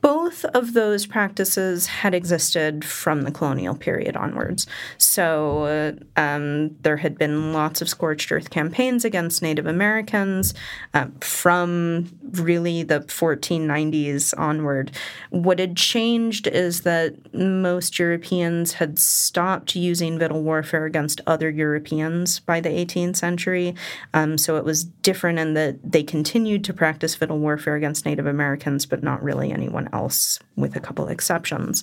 Both 0.00 0.44
of 0.46 0.72
those 0.72 1.06
practices 1.06 1.86
had 1.86 2.14
existed 2.14 2.84
from 2.84 3.22
the 3.22 3.30
colonial 3.30 3.74
period 3.74 4.16
onwards. 4.16 4.66
So 4.98 5.96
um, 6.16 6.76
there 6.82 6.96
had 6.96 7.18
been 7.18 7.52
lots 7.52 7.82
of 7.82 7.88
scorched 7.88 8.32
earth 8.32 8.50
campaigns 8.50 9.04
against 9.04 9.42
Native 9.42 9.66
Americans 9.66 10.54
uh, 10.94 11.06
from 11.20 12.10
really 12.32 12.82
the 12.82 13.00
1490s 13.00 14.32
onward. 14.38 14.92
What 15.30 15.58
had 15.58 15.76
changed 15.76 16.46
is 16.46 16.82
that 16.82 17.34
most 17.34 17.98
Europeans 17.98 18.74
had 18.74 18.98
stopped 18.98 19.76
using 19.76 20.18
victual 20.18 20.42
warfare 20.42 20.86
against 20.86 21.20
other 21.26 21.50
Europeans 21.50 22.40
by 22.40 22.60
the 22.60 22.70
18th 22.70 23.16
century. 23.16 23.74
Um, 24.14 24.38
so 24.38 24.56
it 24.56 24.64
was 24.64 24.84
different 24.84 25.38
in 25.38 25.54
that 25.54 25.78
they 25.84 26.02
continued 26.02 26.64
to 26.64 26.72
practice 26.72 27.14
victual 27.14 27.38
warfare 27.38 27.76
against 27.76 28.06
Native 28.06 28.26
Americans, 28.26 28.86
but 28.86 29.02
not 29.02 29.22
really 29.22 29.52
anyone 29.70 29.88
else, 29.92 30.38
with 30.56 30.76
a 30.76 30.80
couple 30.80 31.08
exceptions. 31.08 31.82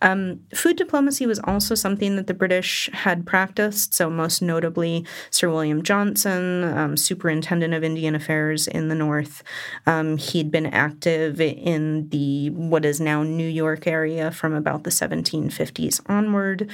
Um, 0.00 0.40
food 0.54 0.76
diplomacy 0.76 1.26
was 1.26 1.40
also 1.40 1.74
something 1.74 2.16
that 2.16 2.26
the 2.26 2.34
British 2.34 2.88
had 2.92 3.26
practiced. 3.26 3.92
So, 3.92 4.08
most 4.08 4.40
notably, 4.40 5.04
Sir 5.30 5.50
William 5.50 5.82
Johnson, 5.82 6.64
um, 6.64 6.96
Superintendent 6.96 7.74
of 7.74 7.82
Indian 7.84 8.14
Affairs 8.14 8.66
in 8.66 8.88
the 8.88 8.94
North, 8.94 9.42
um, 9.86 10.16
he'd 10.16 10.50
been 10.50 10.66
active 10.66 11.40
in 11.40 12.08
the 12.10 12.50
what 12.50 12.84
is 12.84 13.00
now 13.00 13.22
New 13.22 13.48
York 13.48 13.86
area 13.86 14.30
from 14.30 14.54
about 14.54 14.84
the 14.84 14.90
1750s 14.90 16.00
onward. 16.06 16.70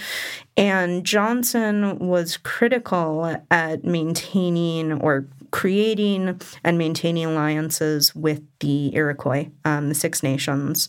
And 0.56 1.04
Johnson 1.04 1.98
was 1.98 2.36
critical 2.36 3.40
at 3.50 3.84
maintaining 3.84 5.00
or 5.00 5.26
creating 5.50 6.40
and 6.64 6.78
maintaining 6.78 7.24
alliances 7.24 8.14
with 8.14 8.42
the 8.60 8.94
Iroquois, 8.94 9.48
um, 9.64 9.88
the 9.88 9.94
Six 9.94 10.22
Nations. 10.22 10.88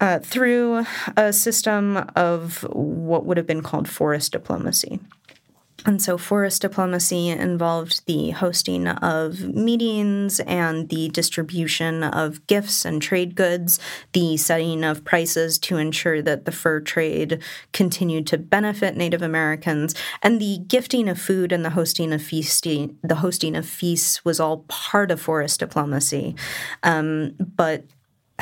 Uh, 0.00 0.18
through 0.18 0.84
a 1.16 1.32
system 1.32 1.96
of 2.16 2.64
what 2.72 3.24
would 3.24 3.36
have 3.36 3.46
been 3.46 3.62
called 3.62 3.88
forest 3.88 4.32
diplomacy. 4.32 4.98
And 5.84 6.00
so, 6.00 6.16
forest 6.16 6.62
diplomacy 6.62 7.28
involved 7.28 8.06
the 8.06 8.30
hosting 8.30 8.86
of 8.86 9.40
meetings 9.40 10.38
and 10.40 10.88
the 10.88 11.08
distribution 11.08 12.04
of 12.04 12.46
gifts 12.46 12.84
and 12.84 13.02
trade 13.02 13.34
goods, 13.34 13.80
the 14.12 14.36
setting 14.36 14.84
of 14.84 15.04
prices 15.04 15.58
to 15.60 15.78
ensure 15.78 16.22
that 16.22 16.44
the 16.44 16.52
fur 16.52 16.80
trade 16.80 17.42
continued 17.72 18.26
to 18.28 18.38
benefit 18.38 18.96
Native 18.96 19.22
Americans, 19.22 19.94
and 20.22 20.40
the 20.40 20.58
gifting 20.68 21.08
of 21.08 21.20
food 21.20 21.50
and 21.50 21.64
the 21.64 21.70
hosting 21.70 22.12
of 22.12 22.22
feasting. 22.22 22.96
The 23.02 23.16
hosting 23.16 23.56
of 23.56 23.66
feasts 23.66 24.24
was 24.24 24.38
all 24.38 24.58
part 24.68 25.10
of 25.10 25.20
forest 25.20 25.60
diplomacy, 25.60 26.36
um, 26.84 27.34
but 27.38 27.84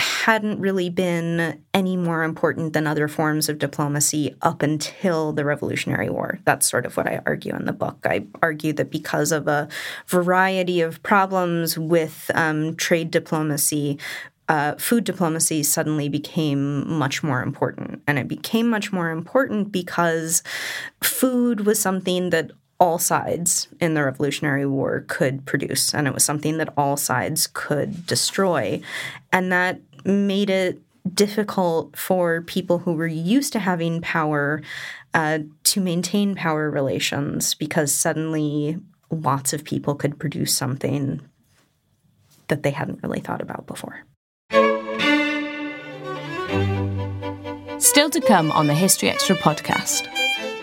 hadn't 0.00 0.61
really 0.61 0.90
been 0.90 1.62
any 1.73 1.97
more 1.97 2.25
important 2.25 2.73
than 2.73 2.87
other 2.87 3.07
forms 3.07 3.49
of 3.49 3.59
diplomacy 3.59 4.35
up 4.42 4.62
until 4.62 5.33
the 5.33 5.45
Revolutionary 5.45 6.11
War. 6.11 6.40
That's 6.45 6.69
sort 6.69 6.87
of 6.87 6.97
what 6.97 7.07
I 7.07 7.23
argue 7.25 7.54
in 7.54 7.66
the 7.66 7.73
book. 7.73 7.99
I 8.04 8.26
argue 8.42 8.73
that 8.75 8.90
because 8.90 9.30
of 9.30 9.47
a 9.47 9.69
variety 10.07 10.80
of 10.80 11.02
problems 11.02 11.78
with 11.78 12.30
um, 12.35 12.75
trade 12.76 13.11
diplomacy, 13.11 13.99
uh, 14.49 14.75
food 14.75 15.04
diplomacy 15.04 15.62
suddenly 15.62 16.09
became 16.09 16.88
much 16.88 17.23
more 17.23 17.42
important. 17.42 18.02
And 18.07 18.19
it 18.19 18.26
became 18.26 18.69
much 18.69 18.92
more 18.92 19.11
important 19.11 19.71
because 19.71 20.42
food 21.00 21.66
was 21.66 21.78
something 21.78 22.30
that 22.30 22.50
all 22.80 22.99
sides 22.99 23.69
in 23.78 23.92
the 23.92 24.02
Revolutionary 24.02 24.64
War 24.64 25.04
could 25.07 25.45
produce, 25.45 25.95
and 25.95 26.07
it 26.07 26.14
was 26.14 26.25
something 26.25 26.57
that 26.57 26.73
all 26.78 26.97
sides 26.97 27.47
could 27.52 28.07
destroy. 28.07 28.80
And 29.33 29.52
that 29.52 29.78
made 30.04 30.50
it 30.50 30.80
difficult 31.14 31.97
for 31.97 32.42
people 32.42 32.78
who 32.78 32.92
were 32.92 33.07
used 33.07 33.52
to 33.52 33.59
having 33.59 34.00
power 34.00 34.62
uh, 35.14 35.40
to 35.64 35.80
maintain 35.80 36.35
power 36.35 36.71
relations 36.71 37.54
because 37.54 37.92
suddenly 37.92 38.78
lots 39.11 39.52
of 39.52 39.64
people 39.64 39.95
could 39.95 40.19
produce 40.19 40.54
something 40.54 41.21
that 42.49 42.62
they 42.62 42.71
hadn't 42.71 43.02
really 43.02 43.21
thought 43.21 43.40
about 43.40 43.66
before. 43.66 44.04
Still 47.78 48.11
to 48.11 48.21
come 48.21 48.52
on 48.52 48.66
the 48.66 48.75
History 48.75 49.09
Extra 49.09 49.37
podcast. 49.37 50.07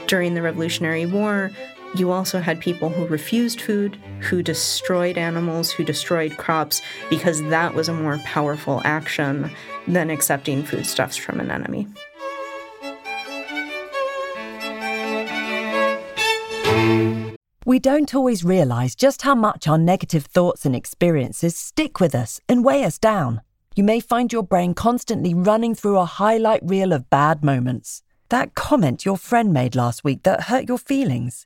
During 0.08 0.34
the 0.34 0.42
Revolutionary 0.42 1.06
War, 1.06 1.52
you 1.96 2.12
also 2.12 2.40
had 2.40 2.60
people 2.60 2.90
who 2.90 3.06
refused 3.08 3.62
food, 3.62 3.98
who 4.22 4.44
destroyed 4.44 5.18
animals, 5.18 5.72
who 5.72 5.84
destroyed 5.84 6.38
crops, 6.38 6.82
because 7.10 7.42
that 7.44 7.74
was 7.74 7.88
a 7.88 7.94
more 7.94 8.18
powerful 8.20 8.82
action 8.84 9.50
than 9.88 10.10
accepting 10.10 10.64
foodstuffs 10.64 11.16
from 11.16 11.40
an 11.40 11.50
enemy. 11.50 11.88
We 17.66 17.80
don't 17.80 18.16
always 18.16 18.46
realise 18.46 18.96
just 18.96 19.24
how 19.24 19.36
much 19.36 19.68
our 19.68 19.78
negative 19.78 20.26
thoughts 20.26 20.66
and 20.66 20.76
experiences 20.76 21.58
stick 21.58 22.00
with 22.00 22.16
us 22.16 22.40
and 22.48 22.64
weigh 22.64 22.86
us 22.86 22.98
down. 22.98 23.42
You 23.76 23.84
may 23.84 24.00
find 24.00 24.32
your 24.32 24.44
brain 24.44 24.74
constantly 24.74 25.34
running 25.34 25.76
through 25.76 25.98
a 25.98 26.06
highlight 26.06 26.62
reel 26.64 26.94
of 26.94 27.10
bad 27.10 27.44
moments. 27.44 28.04
That 28.30 28.56
comment 28.56 29.06
your 29.06 29.18
friend 29.18 29.54
made 29.54 29.76
last 29.76 30.04
week 30.04 30.24
that 30.24 30.44
hurt 30.44 30.68
your 30.68 30.78
feelings 30.78 31.46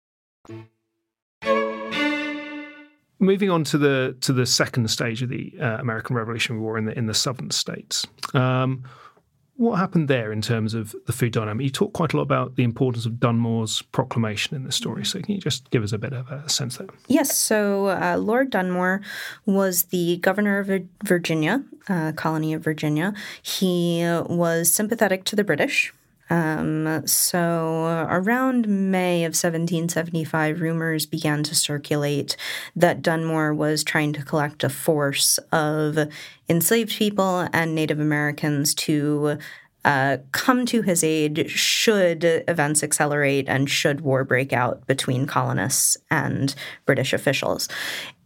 Moving 3.21 3.49
on 3.49 3.63
to 3.65 3.77
the 3.77 4.17
to 4.21 4.33
the 4.33 4.45
second 4.45 4.89
stage 4.89 5.21
of 5.21 5.29
the 5.29 5.53
uh, 5.61 5.77
American 5.79 6.15
Revolutionary 6.15 6.61
War 6.61 6.77
in 6.77 6.85
the 6.85 6.97
in 6.97 7.05
the 7.05 7.13
southern 7.13 7.51
states. 7.51 8.05
Um, 8.33 8.83
what 9.61 9.77
happened 9.77 10.07
there 10.07 10.31
in 10.31 10.41
terms 10.41 10.73
of 10.73 10.95
the 11.05 11.13
food 11.13 11.33
dynamic? 11.33 11.63
You 11.63 11.69
talk 11.69 11.93
quite 11.93 12.13
a 12.13 12.17
lot 12.17 12.23
about 12.23 12.55
the 12.55 12.63
importance 12.63 13.05
of 13.05 13.19
Dunmore's 13.19 13.83
proclamation 13.83 14.55
in 14.55 14.63
the 14.63 14.71
story. 14.71 15.05
So, 15.05 15.21
can 15.21 15.35
you 15.35 15.41
just 15.41 15.69
give 15.69 15.83
us 15.83 15.93
a 15.93 15.99
bit 15.99 16.13
of 16.13 16.31
a 16.31 16.49
sense 16.49 16.77
there? 16.77 16.87
Yes. 17.07 17.37
So, 17.37 17.87
uh, 17.87 18.17
Lord 18.17 18.49
Dunmore 18.49 19.01
was 19.45 19.83
the 19.83 20.17
governor 20.17 20.57
of 20.57 20.71
Virginia, 21.03 21.63
uh, 21.87 22.11
colony 22.13 22.53
of 22.53 22.63
Virginia. 22.63 23.13
He 23.43 24.01
was 24.01 24.73
sympathetic 24.73 25.25
to 25.25 25.35
the 25.35 25.43
British. 25.43 25.93
Um, 26.31 27.05
so, 27.05 28.07
around 28.09 28.65
May 28.65 29.25
of 29.25 29.31
1775, 29.31 30.61
rumors 30.61 31.05
began 31.05 31.43
to 31.43 31.53
circulate 31.53 32.37
that 32.73 33.01
Dunmore 33.01 33.53
was 33.53 33.83
trying 33.83 34.13
to 34.13 34.23
collect 34.23 34.63
a 34.63 34.69
force 34.69 35.39
of 35.51 35.99
enslaved 36.47 36.97
people 36.97 37.49
and 37.51 37.75
Native 37.75 37.99
Americans 37.99 38.73
to 38.75 39.39
uh, 39.83 40.17
come 40.31 40.65
to 40.67 40.81
his 40.81 41.03
aid 41.03 41.49
should 41.49 42.23
events 42.23 42.83
accelerate 42.83 43.47
and 43.47 43.69
should 43.69 44.01
war 44.01 44.23
break 44.23 44.53
out 44.53 44.85
between 44.87 45.25
colonists 45.25 45.97
and 46.09 46.53
British 46.85 47.13
officials. 47.13 47.67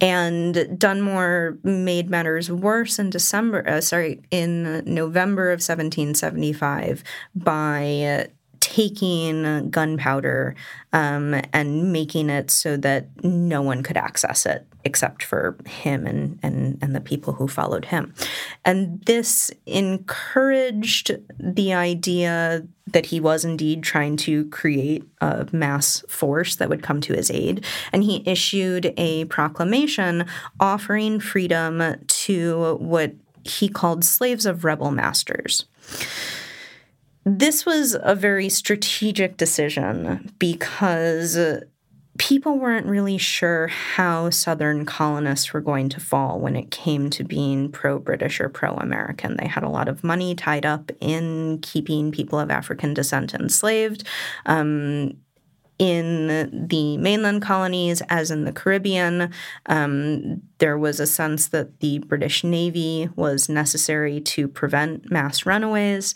And 0.00 0.78
Dunmore 0.78 1.58
made 1.62 2.10
matters 2.10 2.50
worse 2.50 2.98
in 2.98 3.10
December, 3.10 3.66
uh, 3.66 3.80
sorry, 3.80 4.22
in 4.30 4.82
November 4.84 5.50
of 5.50 5.58
1775 5.58 7.02
by 7.34 8.28
taking 8.60 9.70
gunpowder 9.70 10.54
um, 10.92 11.40
and 11.52 11.92
making 11.92 12.28
it 12.28 12.50
so 12.50 12.76
that 12.76 13.08
no 13.24 13.62
one 13.62 13.82
could 13.82 13.96
access 13.96 14.44
it 14.44 14.66
except 14.86 15.24
for 15.24 15.58
him 15.66 16.06
and, 16.06 16.38
and, 16.44 16.78
and 16.80 16.94
the 16.94 17.00
people 17.00 17.32
who 17.32 17.48
followed 17.48 17.86
him. 17.86 18.14
And 18.64 19.02
this 19.02 19.50
encouraged 19.66 21.10
the 21.40 21.74
idea 21.74 22.64
that 22.86 23.06
he 23.06 23.18
was 23.18 23.44
indeed 23.44 23.82
trying 23.82 24.16
to 24.16 24.48
create 24.50 25.02
a 25.20 25.48
mass 25.50 26.04
force 26.08 26.54
that 26.56 26.68
would 26.68 26.84
come 26.84 27.00
to 27.00 27.14
his 27.14 27.32
aid. 27.32 27.64
And 27.92 28.04
he 28.04 28.22
issued 28.24 28.94
a 28.96 29.24
proclamation 29.24 30.24
offering 30.60 31.18
freedom 31.18 31.96
to 32.06 32.76
what 32.76 33.12
he 33.42 33.68
called 33.68 34.04
slaves 34.04 34.46
of 34.46 34.64
rebel 34.64 34.92
masters. 34.92 35.64
This 37.24 37.66
was 37.66 37.96
a 38.00 38.14
very 38.14 38.48
strategic 38.48 39.36
decision 39.36 40.32
because 40.38 41.36
people 42.18 42.58
weren't 42.58 42.86
really 42.86 43.18
sure 43.18 43.68
how 43.68 44.30
Southern 44.30 44.84
colonists 44.84 45.52
were 45.52 45.60
going 45.60 45.88
to 45.90 46.00
fall 46.00 46.38
when 46.38 46.56
it 46.56 46.70
came 46.70 47.10
to 47.10 47.24
being 47.24 47.70
pro 47.70 47.98
British 47.98 48.40
or 48.40 48.48
pro 48.48 48.74
American. 48.74 49.36
They 49.36 49.46
had 49.46 49.62
a 49.62 49.68
lot 49.68 49.88
of 49.88 50.04
money 50.04 50.34
tied 50.34 50.66
up 50.66 50.90
in 51.00 51.58
keeping 51.62 52.12
people 52.12 52.38
of 52.38 52.50
African 52.50 52.94
descent 52.94 53.34
enslaved. 53.34 54.04
Um, 54.46 55.16
in 55.78 56.66
the 56.68 56.96
mainland 56.96 57.42
colonies 57.42 58.02
as 58.08 58.30
in 58.30 58.44
the 58.44 58.52
Caribbean. 58.52 59.30
Um, 59.66 60.42
there 60.58 60.78
was 60.78 61.00
a 61.00 61.06
sense 61.06 61.48
that 61.48 61.80
the 61.80 61.98
British 61.98 62.42
Navy 62.42 63.10
was 63.14 63.48
necessary 63.48 64.20
to 64.20 64.48
prevent 64.48 65.10
mass 65.10 65.44
runaways. 65.44 66.14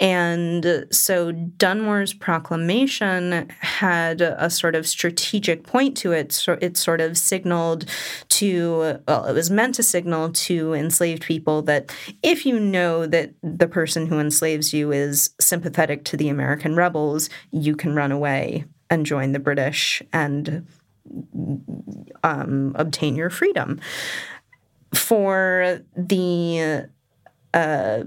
And 0.00 0.86
so 0.90 1.30
Dunmore's 1.30 2.14
proclamation 2.14 3.48
had 3.60 4.20
a 4.22 4.50
sort 4.50 4.74
of 4.74 4.88
strategic 4.88 5.62
point 5.62 5.96
to 5.98 6.10
it. 6.12 6.32
So 6.32 6.58
it 6.60 6.76
sort 6.76 7.00
of 7.00 7.16
signaled 7.16 7.84
to, 8.30 9.00
well, 9.06 9.26
it 9.26 9.34
was 9.34 9.50
meant 9.50 9.76
to 9.76 9.84
signal 9.84 10.32
to 10.32 10.74
enslaved 10.74 11.22
people 11.22 11.62
that 11.62 11.94
if 12.22 12.44
you 12.44 12.58
know 12.58 13.06
that 13.06 13.34
the 13.42 13.68
person 13.68 14.06
who 14.06 14.18
enslaves 14.18 14.72
you 14.72 14.90
is 14.90 15.30
sympathetic 15.40 16.04
to 16.06 16.16
the 16.16 16.28
American 16.28 16.74
rebels, 16.74 17.30
you 17.52 17.76
can 17.76 17.94
run 17.94 18.10
away 18.10 18.64
and 18.90 19.06
join 19.06 19.32
the 19.32 19.38
British 19.38 20.02
and 20.12 20.66
um, 22.22 22.72
obtain 22.76 23.16
your 23.16 23.30
freedom. 23.30 23.80
For 24.94 25.80
the 25.96 26.88
uh, 27.52 28.04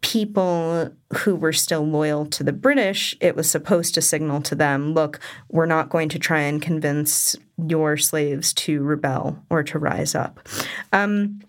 people 0.00 0.90
who 1.18 1.36
were 1.36 1.52
still 1.52 1.86
loyal 1.86 2.24
to 2.26 2.42
the 2.42 2.52
British, 2.52 3.16
it 3.20 3.36
was 3.36 3.50
supposed 3.50 3.94
to 3.94 4.02
signal 4.02 4.40
to 4.42 4.54
them 4.54 4.94
look, 4.94 5.20
we're 5.48 5.66
not 5.66 5.90
going 5.90 6.08
to 6.08 6.18
try 6.18 6.40
and 6.40 6.62
convince 6.62 7.36
your 7.68 7.96
slaves 7.96 8.52
to 8.54 8.82
rebel 8.82 9.44
or 9.50 9.62
to 9.62 9.78
rise 9.78 10.14
up. 10.14 10.48
Um, 10.92 11.40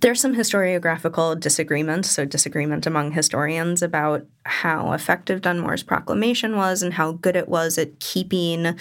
there's 0.00 0.20
some 0.20 0.34
historiographical 0.34 1.38
disagreement, 1.38 2.06
so 2.06 2.24
disagreement 2.24 2.86
among 2.86 3.12
historians 3.12 3.82
about 3.82 4.26
how 4.44 4.92
effective 4.92 5.40
Dunmore's 5.40 5.82
proclamation 5.82 6.56
was 6.56 6.82
and 6.82 6.94
how 6.94 7.12
good 7.12 7.36
it 7.36 7.48
was 7.48 7.78
at 7.78 8.00
keeping 8.00 8.76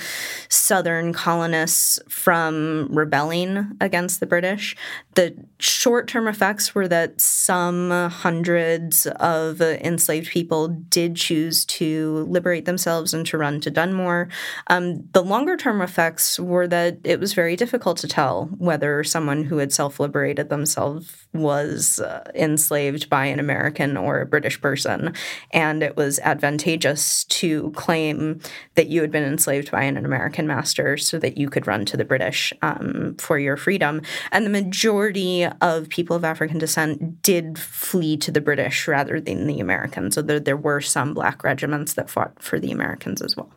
Southern 0.49 1.13
colonists 1.13 1.99
from 2.09 2.87
rebelling 2.91 3.77
against 3.79 4.19
the 4.19 4.25
British. 4.25 4.75
The 5.13 5.35
short 5.59 6.07
term 6.07 6.27
effects 6.27 6.73
were 6.73 6.87
that 6.87 7.19
some 7.19 7.91
hundreds 7.91 9.07
of 9.07 9.61
enslaved 9.61 10.29
people 10.29 10.69
did 10.69 11.15
choose 11.15 11.65
to 11.65 12.25
liberate 12.29 12.65
themselves 12.65 13.13
and 13.13 13.25
to 13.27 13.37
run 13.37 13.59
to 13.61 13.69
Dunmore. 13.69 14.29
Um, 14.67 15.07
the 15.11 15.23
longer 15.23 15.57
term 15.57 15.81
effects 15.81 16.39
were 16.39 16.67
that 16.67 16.99
it 17.03 17.19
was 17.19 17.33
very 17.33 17.55
difficult 17.55 17.97
to 17.97 18.07
tell 18.07 18.45
whether 18.57 19.03
someone 19.03 19.43
who 19.43 19.57
had 19.57 19.73
self 19.73 19.99
liberated 19.99 20.49
themselves 20.49 21.27
was 21.33 21.99
uh, 21.99 22.29
enslaved 22.33 23.09
by 23.09 23.25
an 23.25 23.39
American 23.39 23.97
or 23.97 24.21
a 24.21 24.25
British 24.25 24.59
person 24.61 25.13
and 25.51 25.83
it 25.83 25.97
was 25.97 26.19
advantageous 26.19 27.25
to 27.25 27.71
claim 27.71 28.39
that 28.75 28.87
you 28.87 29.01
had 29.01 29.11
been 29.11 29.23
enslaved 29.23 29.71
by 29.71 29.83
an 29.83 29.97
American 29.97 30.47
master 30.47 30.97
so 30.97 31.19
that 31.19 31.37
you 31.37 31.49
could 31.49 31.67
run 31.67 31.85
to 31.85 31.97
the 31.97 32.05
British 32.05 32.53
um, 32.61 33.15
for 33.17 33.37
your 33.37 33.57
freedom. 33.57 34.01
And 34.31 34.45
the 34.45 34.49
majority 34.49 35.00
of 35.09 35.89
people 35.89 36.15
of 36.15 36.23
African 36.23 36.57
descent 36.57 37.21
did 37.21 37.57
flee 37.57 38.17
to 38.17 38.31
the 38.31 38.41
British 38.41 38.87
rather 38.87 39.19
than 39.19 39.47
the 39.47 39.59
Americans. 39.59 40.17
although 40.17 40.33
there, 40.33 40.39
there 40.39 40.57
were 40.57 40.81
some 40.81 41.13
black 41.13 41.43
regiments 41.43 41.93
that 41.93 42.09
fought 42.09 42.41
for 42.41 42.59
the 42.59 42.71
Americans 42.71 43.21
as 43.21 43.35
well. 43.35 43.51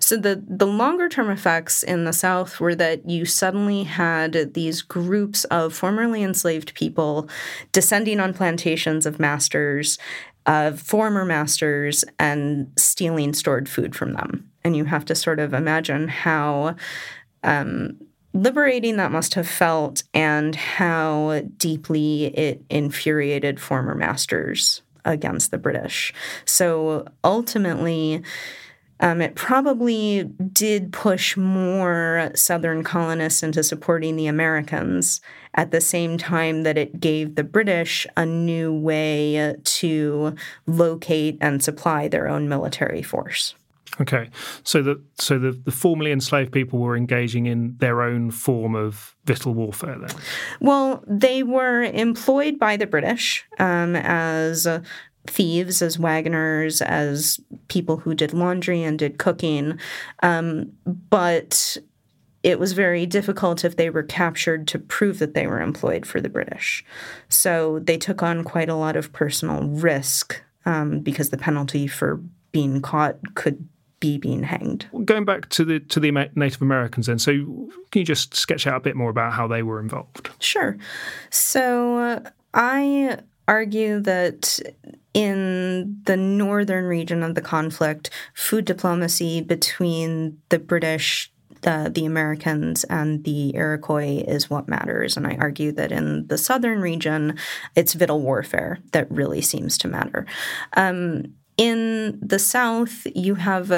So 0.00 0.16
the, 0.16 0.42
the 0.48 0.66
longer 0.66 1.08
term 1.08 1.30
effects 1.30 1.82
in 1.82 2.04
the 2.04 2.12
South 2.12 2.60
were 2.60 2.74
that 2.74 3.08
you 3.08 3.24
suddenly 3.24 3.84
had 3.84 4.54
these 4.54 4.82
groups 4.82 5.44
of 5.44 5.74
formerly 5.74 6.22
enslaved 6.22 6.74
people 6.74 7.28
descending 7.72 8.20
on 8.20 8.34
plantations 8.34 9.06
of 9.06 9.20
masters 9.20 9.98
of 10.46 10.80
former 10.80 11.24
masters 11.24 12.04
and 12.18 12.72
stealing 12.76 13.34
stored 13.34 13.68
food 13.68 13.94
from 13.94 14.14
them. 14.14 14.50
And 14.64 14.76
you 14.76 14.84
have 14.86 15.04
to 15.06 15.14
sort 15.14 15.38
of 15.38 15.54
imagine 15.54 16.08
how 16.08 16.76
um, 17.42 17.98
liberating 18.32 18.96
that 18.96 19.12
must 19.12 19.34
have 19.34 19.48
felt 19.48 20.02
and 20.14 20.54
how 20.54 21.42
deeply 21.56 22.26
it 22.26 22.62
infuriated 22.70 23.60
former 23.60 23.94
masters 23.94 24.82
against 25.04 25.50
the 25.50 25.58
British. 25.58 26.12
So 26.44 27.06
ultimately, 27.24 28.22
um, 29.00 29.22
it 29.22 29.34
probably 29.34 30.24
did 30.52 30.92
push 30.92 31.36
more 31.36 32.30
Southern 32.34 32.84
colonists 32.84 33.42
into 33.42 33.62
supporting 33.62 34.16
the 34.16 34.26
Americans 34.26 35.22
at 35.54 35.70
the 35.70 35.80
same 35.80 36.18
time 36.18 36.62
that 36.64 36.76
it 36.76 37.00
gave 37.00 37.34
the 37.34 37.44
British 37.44 38.06
a 38.16 38.26
new 38.26 38.72
way 38.72 39.56
to 39.64 40.34
locate 40.66 41.38
and 41.40 41.64
supply 41.64 42.08
their 42.08 42.28
own 42.28 42.48
military 42.48 43.02
force. 43.02 43.54
Okay, 44.00 44.30
so 44.62 44.82
the 44.82 45.02
so 45.16 45.38
the, 45.38 45.52
the 45.52 45.70
formerly 45.70 46.10
enslaved 46.10 46.52
people 46.52 46.78
were 46.78 46.96
engaging 46.96 47.46
in 47.46 47.76
their 47.78 48.02
own 48.02 48.30
form 48.30 48.74
of 48.74 49.14
victual 49.26 49.52
warfare 49.52 49.98
then. 49.98 50.16
Well, 50.60 51.04
they 51.06 51.42
were 51.42 51.82
employed 51.82 52.58
by 52.58 52.76
the 52.78 52.86
British 52.86 53.44
um, 53.58 53.96
as 53.96 54.66
thieves, 55.26 55.82
as 55.82 55.98
wagoners, 55.98 56.80
as 56.80 57.38
people 57.68 57.98
who 57.98 58.14
did 58.14 58.32
laundry 58.32 58.82
and 58.82 58.98
did 58.98 59.18
cooking. 59.18 59.78
Um, 60.22 60.72
but 60.86 61.76
it 62.42 62.58
was 62.58 62.72
very 62.72 63.04
difficult 63.04 63.64
if 63.64 63.76
they 63.76 63.90
were 63.90 64.02
captured 64.02 64.66
to 64.68 64.78
prove 64.78 65.18
that 65.18 65.34
they 65.34 65.46
were 65.46 65.60
employed 65.60 66.06
for 66.06 66.20
the 66.20 66.30
British. 66.30 66.84
So 67.28 67.80
they 67.80 67.98
took 67.98 68.22
on 68.22 68.44
quite 68.44 68.70
a 68.70 68.74
lot 68.74 68.96
of 68.96 69.12
personal 69.12 69.68
risk 69.68 70.40
um, 70.64 71.00
because 71.00 71.28
the 71.28 71.36
penalty 71.36 71.86
for 71.86 72.22
being 72.50 72.80
caught 72.80 73.18
could 73.34 73.68
be 74.00 74.18
being 74.18 74.42
hanged. 74.42 74.86
Going 75.04 75.24
back 75.24 75.48
to 75.50 75.64
the 75.64 75.80
to 75.80 76.00
the 76.00 76.10
Native 76.34 76.62
Americans, 76.62 77.06
then, 77.06 77.18
so 77.18 77.32
can 77.90 78.00
you 78.00 78.04
just 78.04 78.34
sketch 78.34 78.66
out 78.66 78.76
a 78.76 78.80
bit 78.80 78.96
more 78.96 79.10
about 79.10 79.32
how 79.32 79.46
they 79.46 79.62
were 79.62 79.80
involved? 79.80 80.30
Sure. 80.38 80.76
So 81.30 81.98
uh, 81.98 82.30
I 82.54 83.18
argue 83.46 84.00
that 84.00 84.58
in 85.12 86.00
the 86.04 86.16
northern 86.16 86.84
region 86.84 87.22
of 87.22 87.34
the 87.34 87.40
conflict, 87.40 88.10
food 88.34 88.64
diplomacy 88.64 89.40
between 89.40 90.38
the 90.48 90.58
British 90.58 91.32
the 91.62 91.90
the 91.94 92.06
Americans 92.06 92.84
and 92.84 93.24
the 93.24 93.54
Iroquois 93.54 94.24
is 94.26 94.48
what 94.48 94.68
matters. 94.68 95.16
And 95.16 95.26
I 95.26 95.36
argue 95.38 95.72
that 95.72 95.92
in 95.92 96.26
the 96.28 96.38
southern 96.38 96.80
region, 96.80 97.36
it's 97.76 97.94
victual 97.94 98.20
warfare 98.20 98.78
that 98.92 99.10
really 99.10 99.42
seems 99.42 99.76
to 99.78 99.88
matter. 99.88 100.26
Um, 100.76 101.34
in 101.60 102.18
the 102.22 102.38
South, 102.38 103.06
you 103.14 103.34
have 103.34 103.70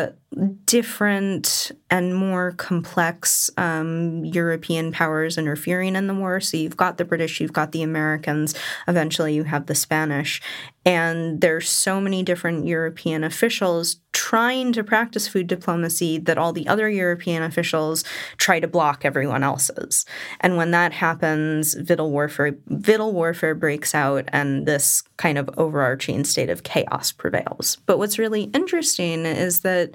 different 0.65 1.71
and 1.91 2.15
more 2.15 2.53
complex 2.53 3.51
um, 3.57 4.25
European 4.25 4.93
powers 4.93 5.37
interfering 5.37 5.95
in 5.97 6.07
the 6.07 6.15
war. 6.15 6.41
So 6.41 6.57
you've 6.57 6.77
got 6.77 6.97
the 6.97 7.05
British, 7.05 7.41
you've 7.41 7.53
got 7.53 7.73
the 7.73 7.83
Americans, 7.83 8.55
eventually 8.89 9.35
you 9.35 9.45
have 9.45 9.67
the 9.67 9.75
Spanish. 9.75 10.41
And 10.85 11.41
there's 11.41 11.69
so 11.69 12.01
many 12.01 12.23
different 12.25 12.67
European 12.67 13.23
officials 13.23 13.99
trying 14.13 14.73
to 14.73 14.83
practice 14.83 15.29
food 15.29 15.47
diplomacy 15.47 16.19
that 16.19 16.39
all 16.39 16.53
the 16.53 16.67
other 16.67 16.89
European 16.89 17.43
officials 17.43 18.05
try 18.37 18.59
to 18.59 18.67
block 18.67 19.05
everyone 19.05 19.43
else's. 19.43 20.05
And 20.41 20.57
when 20.57 20.73
that 20.73 20.93
happens, 20.93 21.75
victual 21.75 22.11
warfare, 22.11 22.57
victual 22.67 23.13
warfare 23.13 23.55
breaks 23.55 23.95
out, 23.95 24.25
and 24.29 24.67
this 24.67 25.03
kind 25.17 25.39
of 25.39 25.49
overarching 25.57 26.25
state 26.25 26.51
of 26.51 26.63
chaos 26.63 27.13
prevails. 27.13 27.79
But 27.87 27.99
what's 27.99 28.19
really 28.19 28.45
interesting 28.55 29.25
is 29.25 29.61
that 29.61 29.93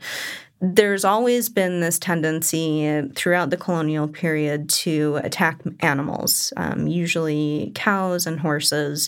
there's 0.59 1.05
always 1.05 1.49
been 1.49 1.81
this 1.81 1.99
tendency 1.99 3.03
throughout 3.15 3.51
the 3.51 3.57
colonial 3.57 4.07
period 4.07 4.69
to 4.69 5.19
attack 5.23 5.61
animals, 5.81 6.51
um, 6.57 6.87
usually 6.87 7.71
cows 7.75 8.25
and 8.25 8.39
horses, 8.39 9.07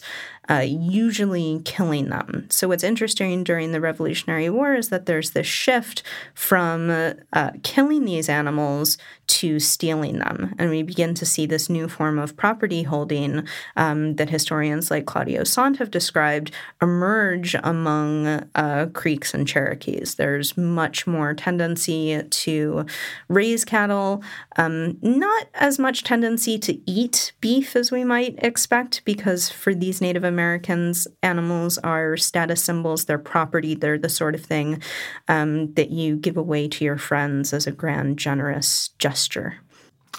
uh, 0.50 0.64
usually 0.66 1.62
killing 1.66 2.10
them. 2.10 2.46
So, 2.50 2.68
what's 2.68 2.84
interesting 2.84 3.44
during 3.44 3.72
the 3.72 3.82
Revolutionary 3.82 4.50
War 4.50 4.74
is 4.76 4.90
that 4.90 5.06
there's 5.06 5.32
this 5.32 5.48
shift 5.48 6.04
from 6.34 6.90
uh, 7.34 7.52
killing 7.64 8.06
these 8.06 8.30
animals 8.30 8.98
to 9.30 9.60
stealing 9.60 10.20
them. 10.20 10.56
And 10.58 10.70
we 10.70 10.82
begin 10.82 11.14
to 11.14 11.26
see 11.26 11.46
this 11.46 11.70
new 11.70 11.88
form 11.88 12.18
of 12.18 12.36
property 12.36 12.84
holding 12.84 13.48
um, 13.78 14.16
that 14.16 14.30
historians 14.30 14.90
like 14.90 15.06
Claudio 15.06 15.44
Saunt 15.44 15.78
have 15.78 15.92
described 15.92 16.52
emerge 16.82 17.56
among 17.64 18.28
uh, 18.56 18.88
Creeks 18.94 19.34
and 19.34 19.48
Cherokees. 19.48 20.16
There's 20.16 20.58
much 20.58 21.06
more 21.06 21.34
tendency 21.34 22.22
to 22.24 22.86
raise 23.28 23.64
cattle, 23.64 24.24
um, 24.58 24.98
not 25.02 25.48
as 25.54 25.78
much 25.78 26.04
tendency 26.04 26.58
to 26.60 26.80
eat 26.90 27.32
beef 27.40 27.76
as 27.76 27.92
we 27.92 28.04
might 28.04 28.36
expect, 28.40 29.04
because 29.06 29.50
for 29.50 29.76
these 29.76 30.02
Native 30.02 30.24
Americans, 30.24 31.08
animals 31.22 31.78
are 31.80 32.18
status 32.18 32.64
symbols, 32.64 33.06
they're 33.06 33.20
property, 33.20 33.76
they're 33.76 34.00
the 34.00 34.10
sort 34.10 34.34
of 34.34 34.44
thing 34.44 34.82
um, 35.28 35.72
that 35.76 35.92
you 35.92 36.16
give 36.16 36.38
away 36.38 36.68
to 36.68 36.84
your 36.84 36.98
friends 36.98 37.54
as 37.54 37.68
a 37.68 37.72
grand, 37.72 38.18
generous 38.18 38.90
gesture. 38.98 39.19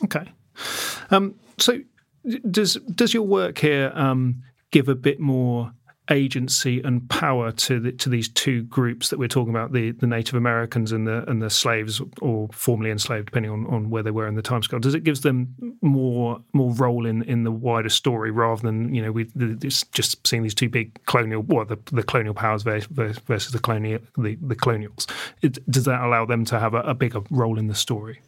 Okay. 0.04 0.30
Um, 1.10 1.34
so, 1.58 1.78
does 2.50 2.74
does 2.94 3.14
your 3.14 3.22
work 3.22 3.58
here 3.58 3.92
um, 3.94 4.42
give 4.70 4.88
a 4.88 4.94
bit 4.94 5.20
more 5.20 5.72
agency 6.10 6.80
and 6.82 7.08
power 7.08 7.52
to 7.52 7.80
the, 7.80 7.92
to 7.92 8.08
these 8.08 8.28
two 8.28 8.62
groups 8.64 9.08
that 9.10 9.18
we're 9.18 9.28
talking 9.28 9.50
about 9.50 9.72
the, 9.72 9.92
the 9.92 10.06
Native 10.06 10.34
Americans 10.34 10.92
and 10.92 11.06
the 11.06 11.28
and 11.30 11.40
the 11.40 11.50
slaves 11.50 12.00
or 12.20 12.48
formerly 12.52 12.90
enslaved, 12.90 13.26
depending 13.26 13.50
on, 13.50 13.66
on 13.66 13.90
where 13.90 14.02
they 14.02 14.10
were 14.10 14.26
in 14.26 14.34
the 14.34 14.42
time 14.42 14.62
scale 14.62 14.80
Does 14.80 14.94
it 14.94 15.04
gives 15.04 15.20
them 15.20 15.54
more 15.80 16.42
more 16.52 16.74
role 16.74 17.06
in, 17.06 17.22
in 17.22 17.44
the 17.44 17.52
wider 17.52 17.88
story 17.88 18.30
rather 18.30 18.62
than 18.62 18.94
you 18.94 19.02
know 19.02 19.12
we 19.12 19.24
just 19.92 20.26
seeing 20.26 20.42
these 20.42 20.54
two 20.54 20.68
big 20.68 21.02
colonial 21.06 21.42
well 21.42 21.64
the, 21.64 21.78
the 21.92 22.02
colonial 22.02 22.34
powers 22.34 22.62
versus 22.62 23.52
the 23.52 23.60
colonial 23.60 24.00
the, 24.18 24.36
the 24.42 24.56
colonials? 24.56 25.06
It, 25.42 25.58
does 25.70 25.84
that 25.84 26.00
allow 26.00 26.26
them 26.26 26.44
to 26.46 26.58
have 26.58 26.74
a, 26.74 26.80
a 26.80 26.94
bigger 26.94 27.20
role 27.30 27.58
in 27.58 27.68
the 27.68 27.74
story? 27.74 28.20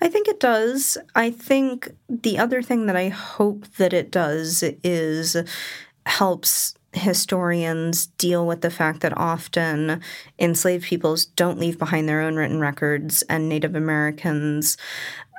I 0.00 0.08
think 0.08 0.28
it 0.28 0.40
does. 0.40 0.96
I 1.14 1.30
think 1.30 1.90
the 2.08 2.38
other 2.38 2.62
thing 2.62 2.86
that 2.86 2.96
I 2.96 3.08
hope 3.08 3.66
that 3.76 3.92
it 3.92 4.10
does 4.10 4.64
is 4.82 5.36
helps 6.06 6.74
historians 6.92 8.06
deal 8.06 8.46
with 8.46 8.62
the 8.62 8.70
fact 8.70 9.00
that 9.00 9.16
often 9.16 10.00
enslaved 10.38 10.84
peoples 10.84 11.24
don't 11.24 11.58
leave 11.58 11.78
behind 11.78 12.08
their 12.08 12.20
own 12.20 12.36
written 12.36 12.60
records, 12.60 13.22
and 13.22 13.48
Native 13.48 13.74
Americans. 13.74 14.76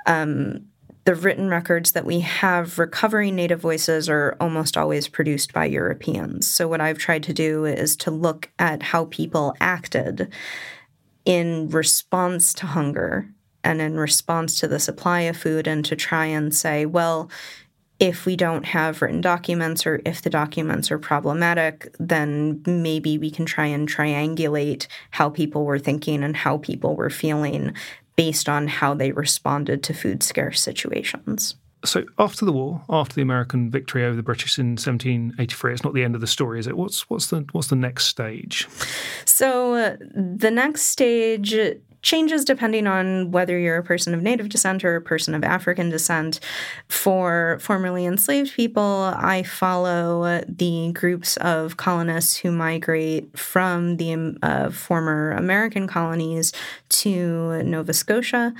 Um, 0.06 0.68
the 1.04 1.16
written 1.16 1.50
records 1.50 1.94
that 1.94 2.06
we 2.06 2.20
have 2.20 2.78
recovering 2.78 3.36
Native 3.36 3.60
voices 3.60 4.08
are 4.08 4.38
almost 4.40 4.78
always 4.78 5.08
produced 5.08 5.52
by 5.52 5.66
Europeans. 5.66 6.48
So, 6.48 6.68
what 6.68 6.82
I've 6.82 7.00
tried 7.00 7.24
to 7.24 7.34
do 7.34 7.66
is 7.66 7.96
to 7.98 8.12
look 8.12 8.52
at 8.60 8.84
how 8.84 9.06
people 9.06 9.56
acted 9.60 10.32
in 11.26 11.70
response 11.70 12.54
to 12.54 12.68
hunger 12.68 13.30
and 13.64 13.82
in 13.82 13.98
response 13.98 14.60
to 14.60 14.68
the 14.68 14.80
supply 14.80 15.22
of 15.22 15.38
food, 15.38 15.68
and 15.68 15.86
to 15.86 15.96
try 15.96 16.26
and 16.26 16.56
say, 16.56 16.86
well, 16.86 17.30
if 18.02 18.26
we 18.26 18.36
don't 18.36 18.66
have 18.66 19.00
written 19.00 19.22
documents 19.22 19.86
or 19.86 20.02
if 20.06 20.24
the 20.24 20.30
documents 20.30 20.90
are 20.90 20.98
problematic, 20.98 21.96
then 22.00 22.60
maybe 22.66 23.20
we 23.20 23.30
can 23.30 23.46
try 23.46 23.68
and 23.68 23.88
triangulate 23.88 24.88
how 25.12 25.30
people 25.30 25.66
were 25.66 25.78
thinking 25.78 26.24
and 26.24 26.36
how 26.36 26.58
people 26.58 26.96
were 26.96 27.12
feeling 27.12 27.76
based 28.16 28.50
on 28.50 28.68
how 28.68 28.96
they 28.96 29.12
responded 29.12 29.84
to 29.84 29.94
food 29.94 30.24
scarce 30.24 30.60
situations. 30.60 31.56
So 31.86 32.04
after 32.18 32.44
the 32.44 32.52
war, 32.52 32.84
after 32.90 33.14
the 33.14 33.22
American 33.22 33.70
victory 33.70 34.04
over 34.04 34.16
the 34.16 34.24
British 34.24 34.58
in 34.58 34.72
1783, 34.72 35.74
it's 35.74 35.84
not 35.84 35.94
the 35.94 36.04
end 36.04 36.16
of 36.16 36.22
the 36.22 36.28
story, 36.28 36.60
is 36.60 36.66
it? 36.66 36.78
What's 36.78 37.08
what's 37.10 37.28
the 37.28 37.46
what's 37.52 37.68
the 37.68 37.76
next 37.76 38.06
stage? 38.06 38.68
So 39.26 39.76
uh, 39.76 39.98
the 40.16 40.52
next 40.52 40.84
stage 40.84 41.56
changes 42.02 42.46
depending 42.46 42.88
on 42.88 43.32
whether 43.32 43.58
you're 43.58 43.78
a 43.78 43.84
person 43.84 44.14
of 44.14 44.22
native 44.22 44.50
descent 44.50 44.84
or 44.84 44.96
a 44.96 45.02
person 45.02 45.34
of 45.34 45.44
African 45.44 45.90
descent. 45.90 46.40
For 46.88 47.58
formerly 47.62 48.06
enslaved 48.06 48.54
people, 48.54 49.14
I 49.16 49.44
follow 49.44 50.44
the 50.48 50.92
groups 50.94 51.38
of 51.38 51.78
colonists 51.78 52.38
who 52.38 52.52
migrate 52.52 53.38
from 53.38 53.98
the 53.98 54.38
uh, 54.42 54.70
former 54.72 55.32
American 55.32 55.88
colonies 55.88 56.54
to 56.90 57.64
Nova 57.64 57.94
Scotia, 57.94 58.54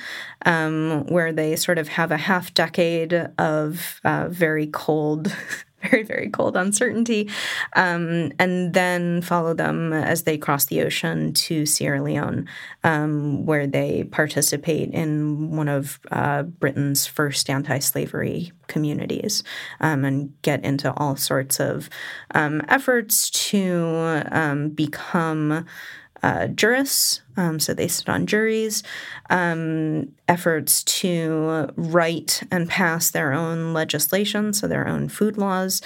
um, 0.45 1.06
where 1.08 1.32
they 1.32 1.56
sort 1.56 1.77
of 1.77 1.89
have 1.89 2.12
a 2.12 2.17
half 2.17 2.54
decade 2.54 3.13
of 3.38 3.99
uh, 4.04 4.27
very 4.30 4.67
cold 4.67 5.36
very, 5.89 6.04
very 6.04 6.30
cold 6.30 6.56
uncertainty, 6.56 7.30
um, 7.76 8.32
and 8.39 8.74
then 8.74 9.22
follow 9.22 9.54
them 9.54 9.94
as 9.94 10.24
they 10.24 10.38
cross 10.38 10.65
the 10.65 10.82
ocean 10.82 11.34
to 11.34 11.65
Sierra 11.65 12.02
Leone, 12.02 12.48
um, 12.84 13.46
where 13.46 13.67
they 13.67 14.04
participate 14.04 14.91
in 14.91 15.52
one 15.52 15.67
of 15.67 16.00
uh, 16.12 16.44
Britain's 16.44 17.08
first 17.08 17.50
anti 17.50 17.80
slavery 17.80 18.52
communities 18.67 19.44
um, 19.80 20.06
and 20.06 20.34
get 20.44 20.63
into 20.63 20.94
all 20.94 21.15
sorts 21.15 21.60
of 21.60 21.89
um, 22.34 22.62
efforts 22.67 23.30
to 23.30 24.24
um, 24.32 24.70
become 24.70 25.65
uh, 26.23 26.47
jurists, 26.47 27.21
um, 27.38 27.60
so 27.60 27.73
they 27.73 27.88
sit 27.88 28.10
on 28.10 28.25
juries, 28.25 28.84
um, 29.29 30.12
efforts 30.27 30.84
to 30.84 31.69
write 31.75 32.43
and 32.51 32.69
pass 32.69 33.12
their 33.12 33.34
own 33.34 33.73
legislation, 33.73 34.53
so 34.53 34.67
their 34.67 34.88
own 34.88 35.10
food 35.10 35.38
laws. 35.38 35.81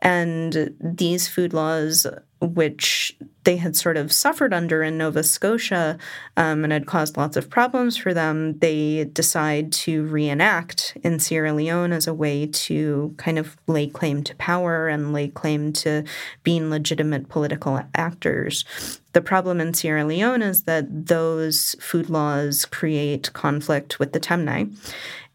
And 0.00 0.74
these 0.80 1.28
food 1.28 1.52
laws 1.52 2.06
which 2.44 3.16
they 3.44 3.56
had 3.56 3.76
sort 3.76 3.96
of 3.96 4.12
suffered 4.12 4.52
under 4.52 4.82
in 4.82 4.98
Nova 4.98 5.22
Scotia 5.22 5.98
um, 6.36 6.64
and 6.64 6.72
had 6.72 6.86
caused 6.86 7.16
lots 7.16 7.36
of 7.36 7.50
problems 7.50 7.96
for 7.96 8.14
them, 8.14 8.58
they 8.58 9.04
decide 9.12 9.72
to 9.72 10.04
reenact 10.06 10.96
in 11.02 11.18
Sierra 11.18 11.52
Leone 11.52 11.92
as 11.92 12.06
a 12.06 12.14
way 12.14 12.46
to 12.46 13.14
kind 13.18 13.38
of 13.38 13.56
lay 13.66 13.86
claim 13.86 14.22
to 14.24 14.34
power 14.36 14.88
and 14.88 15.12
lay 15.12 15.28
claim 15.28 15.72
to 15.74 16.04
being 16.42 16.70
legitimate 16.70 17.28
political 17.28 17.80
actors. 17.94 18.64
The 19.12 19.20
problem 19.20 19.60
in 19.60 19.74
Sierra 19.74 20.04
Leone 20.04 20.42
is 20.42 20.62
that 20.62 21.06
those 21.06 21.76
food 21.80 22.10
laws 22.10 22.64
create 22.64 23.32
conflict 23.32 23.98
with 23.98 24.12
the 24.12 24.20
Temne. 24.20 24.74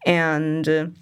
And 0.06 0.96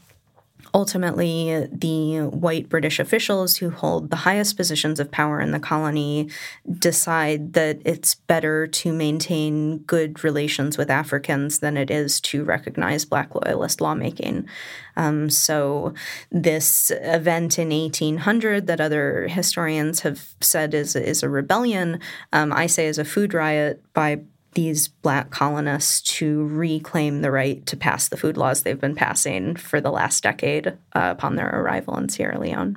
ultimately, 0.78 1.68
the 1.72 2.20
white 2.28 2.70
British 2.70 3.00
officials 3.00 3.58
who 3.58 3.72
hold 3.72 4.12
the 4.12 4.16
highest 4.18 4.56
positions 4.56 5.00
of 5.00 5.10
power 5.10 5.42
in 5.42 5.50
the 5.50 5.60
colony 5.60 6.30
decide 6.78 7.54
that 7.54 7.80
it's 7.84 8.14
better 8.14 8.68
to 8.68 8.94
maintain 8.94 9.80
good 9.80 10.24
relations 10.24 10.78
with 10.78 10.92
Africans 10.92 11.62
than 11.62 11.78
it 11.78 11.90
is 11.90 12.22
to 12.22 12.44
recognize 12.44 13.06
Black 13.06 13.34
loyalist 13.34 13.82
lawmaking. 13.82 14.48
Um, 14.96 15.32
so, 15.32 15.96
this 16.32 16.92
event 17.02 17.58
in 17.58 17.70
1800 17.70 18.68
that 18.68 18.80
other 18.80 19.28
historians 19.28 20.02
have 20.02 20.36
said 20.42 20.76
is, 20.76 20.96
is 20.96 21.24
a 21.24 21.30
rebellion, 21.30 22.00
um, 22.32 22.54
I 22.54 22.68
say 22.68 22.86
is 22.86 23.00
a 23.00 23.06
food 23.06 23.34
riot 23.34 23.82
by 23.94 24.20
these 24.58 24.88
black 24.88 25.30
colonists 25.30 26.02
to 26.02 26.48
reclaim 26.48 27.22
the 27.22 27.30
right 27.30 27.64
to 27.68 27.78
pass 27.78 28.08
the 28.08 28.18
food 28.18 28.38
laws 28.38 28.64
they've 28.64 28.82
been 28.82 28.96
passing 28.96 29.56
for 29.56 29.80
the 29.80 29.92
last 29.92 30.24
decade 30.24 30.68
uh, 30.68 30.74
upon 30.94 31.36
their 31.36 31.48
arrival 31.62 31.96
in 31.96 32.10
Sierra 32.10 32.40
Leone. 32.40 32.76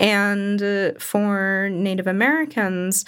And 0.00 0.62
uh, 0.62 0.92
for 0.98 1.68
Native 1.70 2.06
Americans, 2.06 3.04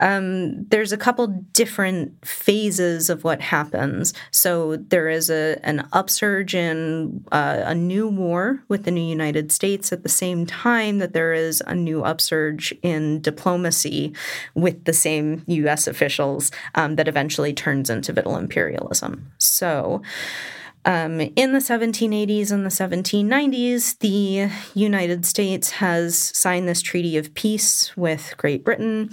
um, 0.00 0.66
there's 0.66 0.92
a 0.92 0.98
couple 0.98 1.26
different 1.52 2.24
phases 2.24 3.08
of 3.08 3.24
what 3.24 3.40
happens. 3.40 4.12
So 4.30 4.76
there 4.76 5.08
is 5.08 5.30
a, 5.30 5.58
an 5.64 5.88
upsurge 5.92 6.54
in 6.54 7.24
uh, 7.32 7.62
a 7.64 7.74
new 7.74 8.06
war 8.06 8.62
within 8.68 8.84
the 8.84 8.90
new 9.00 9.08
United 9.08 9.50
States 9.50 9.92
at 9.92 10.02
the 10.02 10.08
same 10.08 10.46
time 10.46 10.98
that 10.98 11.14
there 11.14 11.32
is 11.32 11.62
a 11.66 11.74
new 11.74 12.04
upsurge 12.04 12.72
in 12.82 13.20
diplomacy 13.22 14.14
with 14.54 14.84
the 14.84 14.92
same 14.92 15.42
U.S. 15.46 15.86
officials 15.86 16.52
um, 16.74 16.96
that 16.96 17.08
eventually 17.08 17.52
turns 17.52 17.90
into 17.90 18.12
victual 18.12 18.36
imperialism. 18.36 19.32
So 19.38 20.02
um, 20.86 21.20
in 21.20 21.52
the 21.52 21.58
1780s 21.58 22.52
and 22.52 22.64
the 22.64 22.70
1790s, 22.70 23.98
the 23.98 24.48
United 24.78 25.26
States 25.26 25.72
has 25.72 26.16
signed 26.16 26.68
this 26.68 26.80
treaty 26.80 27.16
of 27.16 27.34
peace 27.34 27.96
with 27.96 28.34
Great 28.36 28.64
Britain. 28.64 29.10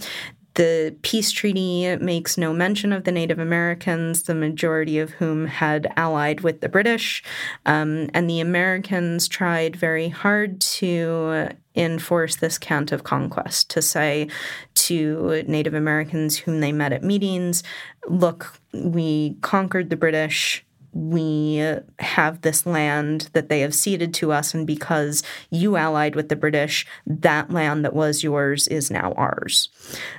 The 0.53 0.95
peace 1.01 1.31
treaty 1.31 1.95
makes 1.97 2.37
no 2.37 2.53
mention 2.53 2.93
of 2.93 3.05
the 3.05 3.11
Native 3.11 3.39
Americans, 3.39 4.23
the 4.23 4.35
majority 4.35 4.99
of 4.99 5.13
whom 5.13 5.47
had 5.47 5.91
allied 5.97 6.41
with 6.41 6.61
the 6.61 6.69
British. 6.69 7.23
Um, 7.65 8.07
and 8.13 8.29
the 8.29 8.39
Americans 8.39 9.27
tried 9.27 9.75
very 9.75 10.09
hard 10.09 10.61
to 10.61 11.49
enforce 11.75 12.35
this 12.35 12.59
cant 12.59 12.91
of 12.91 13.03
conquest, 13.03 13.71
to 13.71 13.81
say 13.81 14.27
to 14.75 15.43
Native 15.47 15.73
Americans 15.73 16.37
whom 16.37 16.59
they 16.59 16.71
met 16.71 16.93
at 16.93 17.03
meetings, 17.03 17.63
look, 18.07 18.59
we 18.73 19.37
conquered 19.41 19.89
the 19.89 19.97
British 19.97 20.63
we 20.93 21.65
have 21.99 22.41
this 22.41 22.65
land 22.65 23.29
that 23.33 23.49
they 23.49 23.61
have 23.61 23.73
ceded 23.73 24.13
to 24.15 24.31
us, 24.31 24.53
and 24.53 24.65
because 24.65 25.23
you 25.49 25.75
allied 25.75 26.15
with 26.15 26.29
the 26.29 26.35
British, 26.35 26.85
that 27.05 27.51
land 27.51 27.83
that 27.83 27.93
was 27.93 28.23
yours 28.23 28.67
is 28.67 28.91
now 28.91 29.13
ours. 29.13 29.69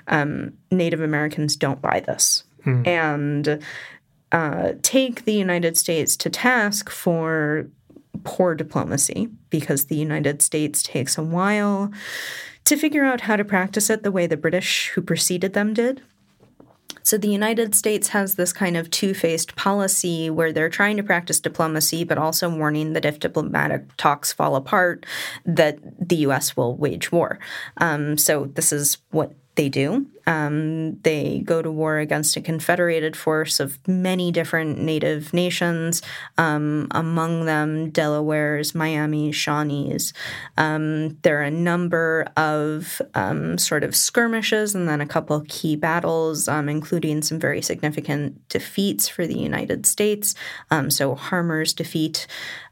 Um, 0.09 0.55
Native 0.71 1.01
Americans 1.01 1.57
don't 1.57 1.81
buy 1.81 2.01
this. 2.01 2.45
Hmm. 2.65 2.83
And 2.87 3.63
uh, 4.33 4.73
take 4.83 5.25
the 5.25 5.35
United 5.35 5.77
States 5.77 6.17
to 6.17 6.31
task 6.31 6.91
for 6.91 7.69
poor 8.25 8.55
diplomacy 8.55 9.29
because 9.51 9.87
the 9.87 9.97
United 9.97 10.43
States 10.43 10.83
takes 10.83 11.17
a 11.17 11.23
while 11.23 11.93
to 12.65 12.77
figure 12.77 13.05
out 13.05 13.23
how 13.23 13.37
to 13.37 13.45
practice 13.45 13.91
it 13.91 14.03
the 14.03 14.11
way 14.11 14.27
the 14.27 14.37
British 14.37 14.89
who 14.91 15.03
preceded 15.03 15.53
them 15.53 15.75
did. 15.75 16.03
So 17.05 17.19
the 17.19 17.29
United 17.29 17.75
States 17.75 18.09
has 18.09 18.35
this 18.35 18.53
kind 18.53 18.77
of 18.77 18.91
two 18.91 19.13
faced 19.13 19.55
policy 19.57 20.31
where 20.31 20.53
they're 20.53 20.71
trying 20.71 20.97
to 20.97 21.03
practice 21.03 21.39
diplomacy, 21.39 22.03
but 22.03 22.17
also 22.17 22.49
warning 22.49 22.95
that 22.95 23.05
if 23.05 23.21
diplomatic 23.21 23.95
talks 23.97 24.33
fall 24.33 24.57
apart, 24.57 25.05
that 25.45 25.79
the 26.01 26.17
U.S. 26.17 26.57
will 26.57 26.77
wage 26.77 27.13
war. 27.13 27.39
Um, 27.77 28.17
so 28.17 28.47
this 28.47 28.73
is 28.73 28.99
what 29.11 29.35
they 29.55 29.69
do. 29.69 30.07
Um, 30.27 30.99
they 31.01 31.43
go 31.45 31.63
to 31.63 31.71
war 31.71 31.99
against 31.99 32.37
a 32.37 32.41
confederated 32.41 33.17
force 33.17 33.61
of 33.61 33.79
many 33.87 34.33
different 34.33 34.79
native 34.79 35.33
nations, 35.33 36.03
um, 36.39 36.89
among 36.93 37.45
them 37.45 37.91
Delawares, 37.91 38.75
Miami, 38.75 39.33
Shawnees. 39.33 40.13
Um, 40.57 41.19
there 41.23 41.41
are 41.41 41.45
a 41.45 41.51
number 41.51 42.27
of 42.37 43.03
um, 43.15 43.59
sort 43.59 43.85
of 43.85 43.95
skirmishes 43.95 44.75
and 44.75 44.89
then 44.89 45.01
a 45.01 45.07
couple 45.07 45.45
key 45.49 45.77
battles, 45.77 46.49
um, 46.49 46.69
including 46.69 47.23
some 47.23 47.39
very 47.39 47.63
significant 47.63 48.49
defeats 48.49 49.09
for 49.09 49.27
the 49.27 49.39
United 49.39 49.87
States. 49.87 50.35
Um, 50.71 50.91
so 50.91 51.15
Harmar's 51.15 51.73
defeat 51.73 52.27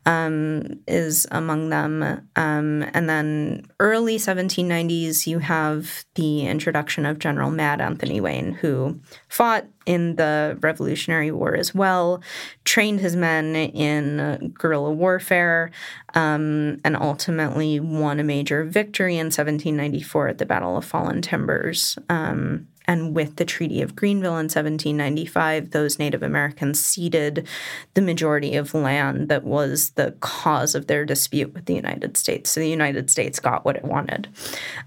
um, 0.04 0.80
is 0.88 1.26
among 1.30 1.68
them. 1.68 2.02
Um, 2.36 2.84
and 2.94 3.08
then 3.08 3.66
early 3.78 4.16
1790s, 4.16 5.26
you 5.26 5.38
have 5.38 6.04
the 6.14 6.46
introduction 6.46 7.06
of 7.06 7.18
General 7.18 7.41
Mad 7.50 7.80
Anthony 7.80 8.20
Wayne, 8.20 8.52
who 8.52 9.00
fought 9.28 9.66
in 9.86 10.16
the 10.16 10.56
Revolutionary 10.60 11.30
War 11.30 11.54
as 11.54 11.74
well, 11.74 12.22
trained 12.64 13.00
his 13.00 13.16
men 13.16 13.56
in 13.56 14.52
guerrilla 14.56 14.92
warfare, 14.92 15.70
um, 16.14 16.80
and 16.84 16.96
ultimately 16.96 17.80
won 17.80 18.20
a 18.20 18.24
major 18.24 18.64
victory 18.64 19.14
in 19.14 19.26
1794 19.26 20.28
at 20.28 20.38
the 20.38 20.46
Battle 20.46 20.76
of 20.76 20.84
Fallen 20.84 21.22
Timbers. 21.22 21.98
Um, 22.08 22.68
and 22.86 23.14
with 23.14 23.36
the 23.36 23.44
Treaty 23.44 23.82
of 23.82 23.96
Greenville 23.96 24.32
in 24.32 24.48
1795, 24.48 25.70
those 25.70 25.98
Native 25.98 26.22
Americans 26.22 26.84
ceded 26.84 27.46
the 27.94 28.02
majority 28.02 28.56
of 28.56 28.74
land 28.74 29.28
that 29.28 29.44
was 29.44 29.90
the 29.90 30.12
cause 30.20 30.74
of 30.74 30.86
their 30.86 31.04
dispute 31.04 31.54
with 31.54 31.66
the 31.66 31.74
United 31.74 32.16
States. 32.16 32.50
So 32.50 32.60
the 32.60 32.68
United 32.68 33.10
States 33.10 33.38
got 33.38 33.64
what 33.64 33.76
it 33.76 33.84
wanted. 33.84 34.28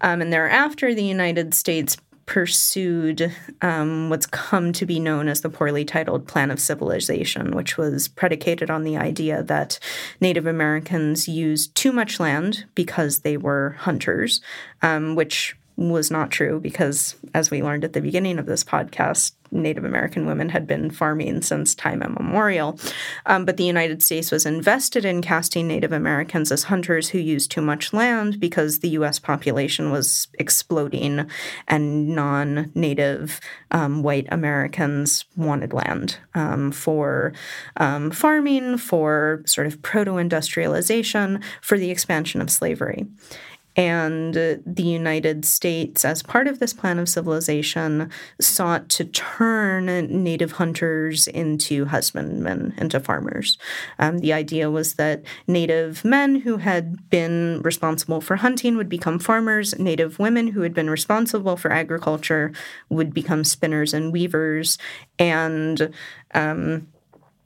Um, 0.02 0.22
and 0.22 0.32
thereafter, 0.32 0.94
the 0.94 1.04
United 1.04 1.54
States 1.54 1.98
pursued 2.26 3.32
um, 3.62 4.10
what's 4.10 4.26
come 4.26 4.74
to 4.74 4.86
be 4.86 5.00
known 5.00 5.28
as 5.28 5.42
the 5.42 5.50
poorly 5.50 5.86
titled 5.86 6.28
Plan 6.28 6.50
of 6.50 6.60
Civilization, 6.60 7.56
which 7.56 7.78
was 7.78 8.08
predicated 8.08 8.70
on 8.70 8.84
the 8.84 8.98
idea 8.98 9.44
that 9.44 9.80
Native 10.20 10.48
Americans 10.48 11.28
used 11.28 11.76
too 11.76 11.92
much 11.92 12.20
land 12.20 12.66
because 12.74 13.20
they 13.20 13.38
were 13.38 13.76
hunters, 13.80 14.42
um, 14.82 15.16
which 15.16 15.56
was 15.78 16.10
not 16.10 16.32
true 16.32 16.60
because, 16.60 17.16
as 17.34 17.52
we 17.52 17.62
learned 17.62 17.84
at 17.84 17.94
the 17.94 18.02
beginning 18.02 18.40
of 18.40 18.46
this 18.46 18.64
podcast, 18.64 19.34
Native 19.52 19.86
American 19.86 20.26
women 20.26 20.50
had 20.50 20.68
been 20.68 20.90
farming 20.90 21.42
since 21.42 21.76
time 21.76 22.02
immemorial. 22.02 22.80
Um, 23.26 23.46
but 23.46 23.58
the 23.58 23.64
United 23.64 24.02
States 24.04 24.32
was 24.32 24.46
invested 24.46 25.06
in 25.06 25.22
casting 25.22 25.68
Native 25.68 25.92
Americans 25.92 26.52
as 26.52 26.64
hunters 26.64 27.10
who 27.10 27.20
used 27.20 27.52
too 27.52 27.62
much 27.62 27.94
land 27.94 28.40
because 28.40 28.80
the 28.80 28.90
U.S. 28.90 29.20
population 29.20 29.92
was 29.92 30.28
exploding 30.40 31.30
and 31.68 32.16
non 32.16 32.72
Native 32.76 33.40
um, 33.72 34.04
white 34.04 34.28
Americans 34.32 35.26
wanted 35.36 35.74
land 35.74 36.18
um, 36.34 36.72
for 36.72 37.34
um, 37.78 38.12
farming, 38.12 38.78
for 38.78 39.42
sort 39.46 39.68
of 39.68 39.82
proto 39.82 40.18
industrialization, 40.18 41.42
for 41.62 41.78
the 41.78 41.92
expansion 41.92 42.42
of 42.42 42.50
slavery. 42.50 43.06
And 43.76 44.34
the 44.34 44.84
United 44.84 45.44
States, 45.44 46.06
as 46.06 46.24
part 46.24 46.48
of 46.48 46.60
this 46.60 46.74
plan 46.74 46.98
of 46.98 47.10
civilization, 47.10 48.10
sought 48.40 48.88
to 48.90 49.06
turn 49.06 49.86
native 50.24 50.54
hunters 50.54 51.28
into 51.28 51.86
husbandmen, 51.86 52.74
into 52.78 53.00
farmers. 53.00 53.58
Um, 54.00 54.20
the 54.20 54.34
idea 54.34 54.72
was 54.72 54.96
that 54.96 55.24
native 55.48 56.06
men 56.06 56.36
who 56.36 56.58
had 56.58 57.10
been 57.10 57.62
responsible 57.64 58.22
for 58.22 58.38
hunting 58.38 58.78
would 58.78 58.90
become 58.90 59.20
farmers, 59.20 59.78
native 59.78 60.20
women 60.20 60.48
who 60.48 60.62
had 60.62 60.74
been 60.74 60.90
responsible 60.90 61.58
for 61.58 61.72
agriculture 61.72 62.54
would 62.90 63.14
become 63.14 63.44
spinners 63.44 63.94
and 63.94 64.14
weavers, 64.14 64.78
and 65.20 65.94
um, 66.34 66.88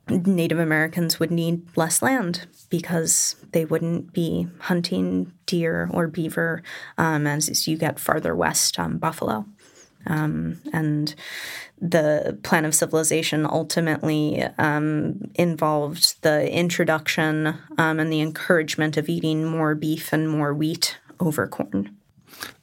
Native 0.10 0.60
Americans 0.60 1.20
would 1.20 1.32
need 1.32 1.66
less 1.78 2.02
land 2.02 2.48
because 2.70 3.36
they 3.52 3.66
wouldn't 3.66 4.14
be 4.14 4.48
hunting 4.60 5.32
deer 5.46 5.90
or 5.92 6.08
beaver 6.08 6.64
um, 6.98 7.28
as 7.28 7.68
you 7.68 7.78
get 7.78 8.00
farther 8.00 8.36
west 8.36 8.80
on 8.80 8.98
buffalo. 8.98 9.46
Um, 10.06 10.62
and 10.72 11.14
the 11.82 12.40
plan 12.44 12.66
of 12.66 12.74
civilization 12.74 13.46
ultimately 13.46 14.44
um, 14.58 15.30
involved 15.36 16.22
the 16.22 16.52
introduction 16.52 17.48
um, 17.78 18.00
and 18.00 18.12
the 18.12 18.22
encouragement 18.22 18.98
of 18.98 19.10
eating 19.10 19.46
more 19.46 19.76
beef 19.76 20.14
and 20.14 20.30
more 20.30 20.54
wheat 20.54 20.98
over 21.20 21.48
corn. 21.48 21.96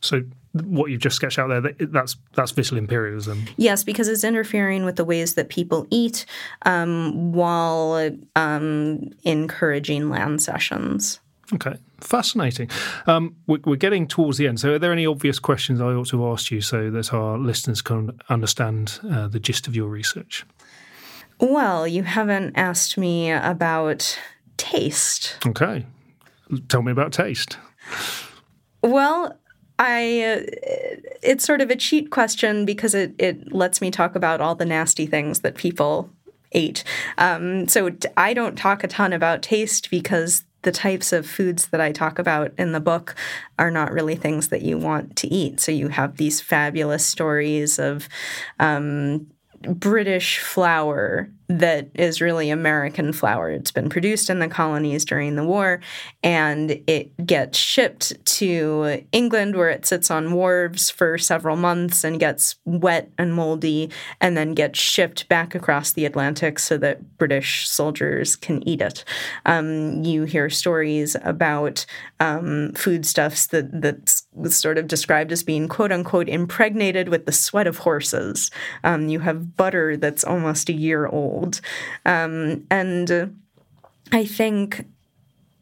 So 0.01 0.23
what 0.65 0.91
you've 0.91 1.01
just 1.01 1.17
sketched 1.17 1.39
out 1.39 1.49
there, 1.49 1.73
that's 1.79 2.17
that's 2.35 2.53
victual 2.53 2.79
imperialism. 2.79 3.45
Yes, 3.57 3.85
because 3.85 4.09
it's 4.09 4.25
interfering 4.25 4.85
with 4.85 4.97
the 4.97 5.05
ways 5.05 5.35
that 5.35 5.49
people 5.49 5.87
eat 5.91 6.27
um, 6.63 7.33
while 7.33 8.11
um, 8.35 9.11
encouraging 9.25 10.11
land 10.11 10.43
cessions 10.43 11.21
Okay, 11.53 11.75
fascinating. 12.01 12.69
Um, 13.07 13.37
we're 13.47 13.77
getting 13.77 14.09
towards 14.09 14.39
the 14.39 14.49
end. 14.49 14.59
So, 14.59 14.75
are 14.75 14.79
there 14.79 14.93
any 14.93 15.07
obvious 15.07 15.39
questions 15.39 15.81
I 15.81 15.93
ought 15.93 16.09
to 16.09 16.21
have 16.21 16.33
asked 16.33 16.51
you 16.51 16.61
so 16.61 16.91
that 16.91 17.13
our 17.13 17.39
listeners 17.39 17.83
can 17.83 18.19
understand 18.29 18.99
uh, 19.09 19.29
the 19.29 19.39
gist 19.39 19.69
of 19.69 19.77
your 19.77 19.89
research? 19.89 20.45
Well, 21.39 21.87
you 21.87 22.03
haven't 22.03 22.57
asked 22.57 22.99
me 22.99 23.31
about 23.31 24.19
taste. 24.57 25.39
Okay, 25.47 25.87
tell 26.69 26.83
me 26.83 26.91
about 26.91 27.13
taste. 27.13 27.59
Well, 28.83 29.39
I 29.79 30.23
uh, 30.23 30.41
it's 31.23 31.45
sort 31.45 31.61
of 31.61 31.71
a 31.71 31.77
cheat 31.77 32.11
question 32.11 32.65
because 32.65 32.95
it 32.95 33.15
it 33.19 33.53
lets 33.53 33.81
me 33.81 33.91
talk 33.91 34.15
about 34.15 34.41
all 34.41 34.55
the 34.55 34.65
nasty 34.65 35.07
things 35.07 35.41
that 35.41 35.55
people 35.55 36.11
ate. 36.53 36.85
Um, 37.19 37.69
so 37.69 37.91
I 38.17 38.33
don't 38.35 38.57
talk 38.57 38.83
a 38.85 38.89
ton 38.89 39.13
about 39.13 39.43
taste 39.43 39.91
because 39.91 40.45
the 40.63 40.73
types 40.73 41.13
of 41.13 41.27
foods 41.27 41.69
that 41.69 41.81
I 41.81 41.93
talk 41.93 42.19
about 42.19 42.53
in 42.59 42.73
the 42.73 42.81
book 42.81 43.15
are 43.59 43.71
not 43.71 43.93
really 43.93 44.17
things 44.17 44.49
that 44.49 44.63
you 44.63 44.79
want 44.79 45.15
to 45.17 45.29
eat. 45.29 45.61
So 45.61 45.71
you 45.71 45.89
have 45.89 46.17
these 46.17 46.41
fabulous 46.41 47.07
stories 47.07 47.79
of 47.79 48.09
um, 48.59 49.29
British 49.63 50.41
flour 50.41 51.31
that 51.49 51.89
is 51.95 52.21
really 52.21 52.51
American 52.51 53.13
flour. 53.13 53.51
It's 53.51 53.71
been 53.71 53.89
produced 53.89 54.29
in 54.31 54.41
the 54.41 54.49
colonies 54.49 55.05
during 55.05 55.37
the 55.37 55.45
war 55.45 55.81
and 56.23 56.83
it 56.87 57.27
gets 57.27 57.59
shipped 57.59 58.25
to 58.37 59.05
England 59.13 59.57
where 59.57 59.71
it 59.71 59.87
sits 59.87 60.11
on 60.11 60.33
wharves 60.33 60.91
for 60.91 61.19
several 61.19 61.57
months 61.57 62.03
and 62.03 62.19
gets 62.19 62.57
wet 62.65 63.11
and 63.17 63.35
moldy 63.35 63.91
and 64.21 64.37
then 64.37 64.55
gets 64.55 64.79
shipped 64.79 65.29
back 65.29 65.55
across 65.55 65.93
the 65.93 66.05
Atlantic 66.05 66.59
so 66.59 66.77
that 66.79 67.17
British 67.19 67.69
soldiers 67.69 68.35
can 68.35 68.67
eat 68.69 68.81
it. 68.81 69.05
Um, 69.45 70.03
you 70.03 70.25
hear 70.25 70.51
stories 70.51 71.17
about 71.23 71.87
um, 72.19 72.73
foodstuffs 72.75 73.47
that 73.49 73.81
that's 73.81 74.26
sort 74.49 74.79
of 74.79 74.87
described 74.87 75.33
as 75.33 75.43
being 75.43 75.69
quote 75.69 75.93
unquote 75.93 76.29
impregnated 76.29 77.09
with 77.09 77.27
the 77.27 77.33
sweat 77.33 77.67
of 77.67 77.79
horses. 77.79 78.51
Um, 78.85 79.09
you 79.09 79.21
have 79.21 79.57
butter 79.57 79.97
that's 79.97 80.25
almost 80.25 80.69
a 80.69 80.73
year 80.73 81.07
old. 81.07 81.61
Um, 82.05 82.67
and 82.71 83.37
I 84.13 84.25
think 84.25 84.87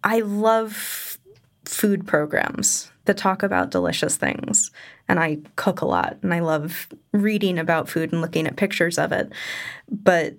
I 0.02 0.20
love 0.20 1.18
food 1.64 2.06
programs 2.06 2.90
that 3.06 3.16
talk 3.16 3.42
about 3.42 3.70
delicious 3.70 4.16
things. 4.16 4.70
And 5.08 5.20
I 5.20 5.38
cook 5.56 5.80
a 5.80 5.86
lot 5.86 6.16
and 6.22 6.32
I 6.32 6.40
love 6.40 6.88
reading 7.12 7.58
about 7.58 7.88
food 7.88 8.12
and 8.12 8.20
looking 8.20 8.46
at 8.46 8.56
pictures 8.56 8.98
of 8.98 9.12
it. 9.12 9.30
But 9.90 10.34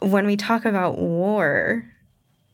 when 0.00 0.26
we 0.26 0.36
talk 0.36 0.64
about 0.64 0.98
war, 0.98 1.84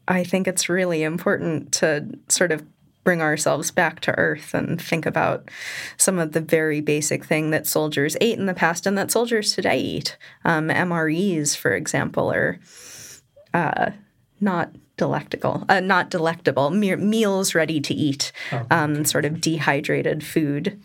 I 0.09 0.24
think 0.24 0.46
it's 0.46 0.68
really 0.68 1.02
important 1.02 1.72
to 1.74 2.07
sort 2.29 2.52
of 2.52 2.64
bring 3.07 3.23
ourselves 3.23 3.71
back 3.71 4.01
to 4.01 4.19
earth 4.19 4.53
and 4.53 4.83
think 4.83 5.07
about 5.07 5.49
some 5.97 6.19
of 6.19 6.33
the 6.33 6.40
very 6.40 6.81
basic 6.81 7.25
thing 7.25 7.53
that 7.53 7.64
soldiers 7.64 8.16
ate 8.21 8.37
in 8.37 8.47
the 8.47 8.53
past 8.53 8.85
and 8.85 8.99
that 8.99 9.12
soldiers 9.12 9.55
today 9.55 9.79
eat. 9.79 10.19
Um, 10.45 10.71
MREs, 10.71 11.57
for 11.57 11.73
example, 11.77 12.33
are 12.33 12.59
uh, 13.55 13.92
not 14.40 14.73
delectable, 14.97 15.64
uh, 15.69 15.79
not 15.79 16.11
delectable, 16.11 16.71
meals 16.71 17.55
ready 17.55 17.81
to 17.81 17.95
eat, 17.95 18.33
oh, 18.51 18.66
um, 18.73 19.05
sort 19.05 19.25
of 19.25 19.40
dehydrated 19.40 20.25
food. 20.25 20.83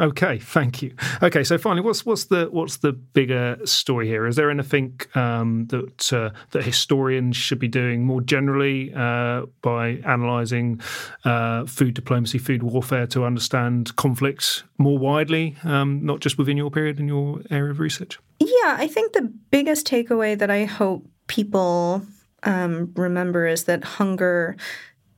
Okay, 0.00 0.38
thank 0.38 0.82
you. 0.82 0.94
Okay, 1.22 1.44
so 1.44 1.56
finally, 1.56 1.82
what's 1.82 2.04
what's 2.04 2.24
the 2.24 2.48
what's 2.50 2.78
the 2.78 2.92
bigger 2.92 3.58
story 3.64 4.08
here? 4.08 4.26
Is 4.26 4.36
there 4.36 4.50
anything 4.50 5.00
um, 5.14 5.66
that 5.66 6.12
uh, 6.12 6.30
that 6.50 6.64
historians 6.64 7.36
should 7.36 7.58
be 7.58 7.68
doing 7.68 8.04
more 8.04 8.20
generally 8.20 8.92
uh, 8.94 9.46
by 9.62 10.00
analysing 10.04 10.80
uh, 11.24 11.66
food 11.66 11.94
diplomacy, 11.94 12.38
food 12.38 12.62
warfare 12.62 13.06
to 13.08 13.24
understand 13.24 13.94
conflicts 13.96 14.64
more 14.78 14.98
widely, 14.98 15.56
um, 15.64 16.04
not 16.04 16.20
just 16.20 16.38
within 16.38 16.56
your 16.56 16.70
period 16.70 16.98
and 16.98 17.08
your 17.08 17.40
area 17.50 17.70
of 17.70 17.78
research? 17.78 18.18
Yeah, 18.40 18.76
I 18.78 18.88
think 18.88 19.12
the 19.12 19.32
biggest 19.50 19.86
takeaway 19.86 20.36
that 20.36 20.50
I 20.50 20.64
hope 20.64 21.06
people 21.28 22.02
um, 22.42 22.92
remember 22.96 23.46
is 23.46 23.64
that 23.64 23.84
hunger 23.84 24.56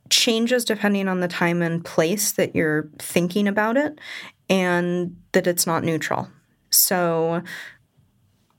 changes 0.09 0.63
depending 0.63 1.07
on 1.07 1.19
the 1.19 1.27
time 1.27 1.61
and 1.61 1.83
place 1.83 2.31
that 2.33 2.55
you're 2.55 2.89
thinking 2.99 3.47
about 3.47 3.75
it 3.75 3.99
and 4.49 5.15
that 5.33 5.47
it's 5.47 5.67
not 5.67 5.83
neutral. 5.83 6.29
So 6.69 7.43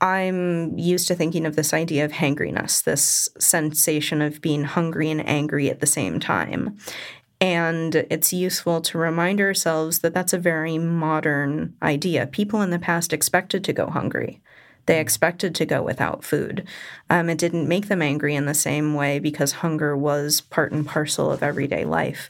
I'm 0.01 0.77
used 0.77 1.07
to 1.09 1.15
thinking 1.15 1.45
of 1.45 1.55
this 1.55 1.73
idea 1.73 2.05
of 2.05 2.11
hangriness, 2.11 2.81
this 2.83 3.29
sensation 3.37 4.21
of 4.21 4.41
being 4.41 4.63
hungry 4.63 5.09
and 5.09 5.27
angry 5.27 5.69
at 5.69 5.79
the 5.79 5.85
same 5.85 6.19
time. 6.19 6.77
And 7.41 7.95
it's 7.95 8.33
useful 8.33 8.81
to 8.81 8.97
remind 8.97 9.39
ourselves 9.39 9.99
that 9.99 10.13
that's 10.13 10.33
a 10.33 10.37
very 10.37 10.77
modern 10.77 11.75
idea. 11.81 12.27
People 12.27 12.61
in 12.61 12.69
the 12.69 12.79
past 12.79 13.13
expected 13.13 13.63
to 13.63 13.73
go 13.73 13.87
hungry. 13.87 14.41
They 14.85 14.99
expected 14.99 15.53
to 15.55 15.65
go 15.65 15.83
without 15.83 16.23
food. 16.23 16.67
Um, 17.09 17.29
it 17.29 17.37
didn't 17.37 17.67
make 17.67 17.87
them 17.87 18.01
angry 18.01 18.35
in 18.35 18.45
the 18.45 18.53
same 18.53 18.93
way 18.93 19.19
because 19.19 19.51
hunger 19.51 19.95
was 19.95 20.41
part 20.41 20.71
and 20.71 20.85
parcel 20.85 21.31
of 21.31 21.43
everyday 21.43 21.85
life. 21.85 22.29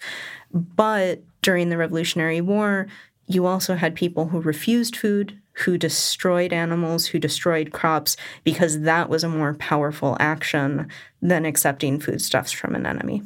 But 0.52 1.24
during 1.42 1.70
the 1.70 1.78
Revolutionary 1.78 2.42
War, 2.42 2.88
you 3.30 3.46
also 3.46 3.76
had 3.76 3.94
people 3.96 4.30
who 4.30 4.42
refused 4.42 4.98
food, 4.98 5.40
who 5.54 5.78
destroyed 5.78 6.52
animals, 6.52 7.06
who 7.06 7.20
destroyed 7.20 7.72
crops, 7.72 8.18
because 8.44 8.82
that 8.82 9.08
was 9.08 9.24
a 9.24 9.30
more 9.30 9.54
powerful 9.54 10.18
action 10.20 10.90
than 11.22 11.46
accepting 11.46 12.00
foodstuffs 12.00 12.52
from 12.52 12.74
an 12.74 12.88
enemy. 12.88 13.22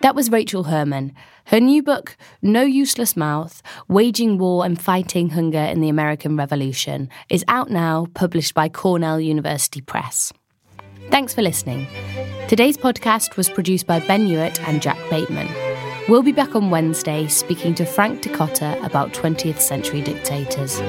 That 0.00 0.14
was 0.14 0.30
Rachel 0.30 0.64
Hermann. 0.64 1.12
Her 1.46 1.60
new 1.60 1.82
book, 1.82 2.16
No 2.40 2.62
Useless 2.62 3.14
Mouth 3.16 3.62
Waging 3.88 4.38
War 4.38 4.64
and 4.64 4.80
Fighting 4.80 5.30
Hunger 5.30 5.58
in 5.58 5.82
the 5.82 5.88
American 5.90 6.36
Revolution, 6.36 7.10
is 7.28 7.44
out 7.46 7.68
now, 7.68 8.06
published 8.14 8.54
by 8.54 8.70
Cornell 8.70 9.20
University 9.20 9.82
Press. 9.82 10.32
Thanks 11.10 11.34
for 11.34 11.42
listening. 11.42 11.86
Today's 12.48 12.78
podcast 12.78 13.36
was 13.36 13.50
produced 13.50 13.86
by 13.86 14.00
Ben 14.00 14.24
Hewitt 14.24 14.66
and 14.66 14.80
Jack 14.80 14.98
Bateman. 15.10 15.67
We'll 16.08 16.22
be 16.22 16.32
back 16.32 16.54
on 16.54 16.70
Wednesday 16.70 17.26
speaking 17.26 17.74
to 17.74 17.84
Frank 17.84 18.22
Dikötter 18.22 18.82
about 18.82 19.12
20th 19.12 19.60
century 19.60 20.00
dictators. 20.00 20.80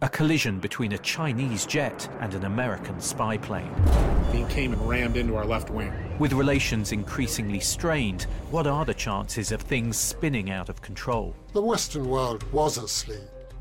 A 0.00 0.08
collision 0.08 0.60
between 0.60 0.92
a 0.92 0.98
Chinese 0.98 1.66
jet 1.66 2.08
and 2.20 2.32
an 2.34 2.44
American 2.44 3.00
spy 3.00 3.36
plane. 3.36 3.74
He 4.32 4.44
came 4.44 4.72
and 4.72 4.88
rammed 4.88 5.16
into 5.16 5.34
our 5.34 5.44
left 5.44 5.70
wing. 5.70 5.92
With 6.20 6.32
relations 6.34 6.92
increasingly 6.92 7.58
strained, 7.58 8.28
what 8.52 8.68
are 8.68 8.84
the 8.84 8.94
chances 8.94 9.50
of 9.50 9.60
things 9.60 9.96
spinning 9.96 10.50
out 10.50 10.68
of 10.68 10.80
control? 10.82 11.34
The 11.52 11.62
Western 11.62 12.08
world 12.08 12.44
was 12.52 12.78
asleep. 12.78 13.18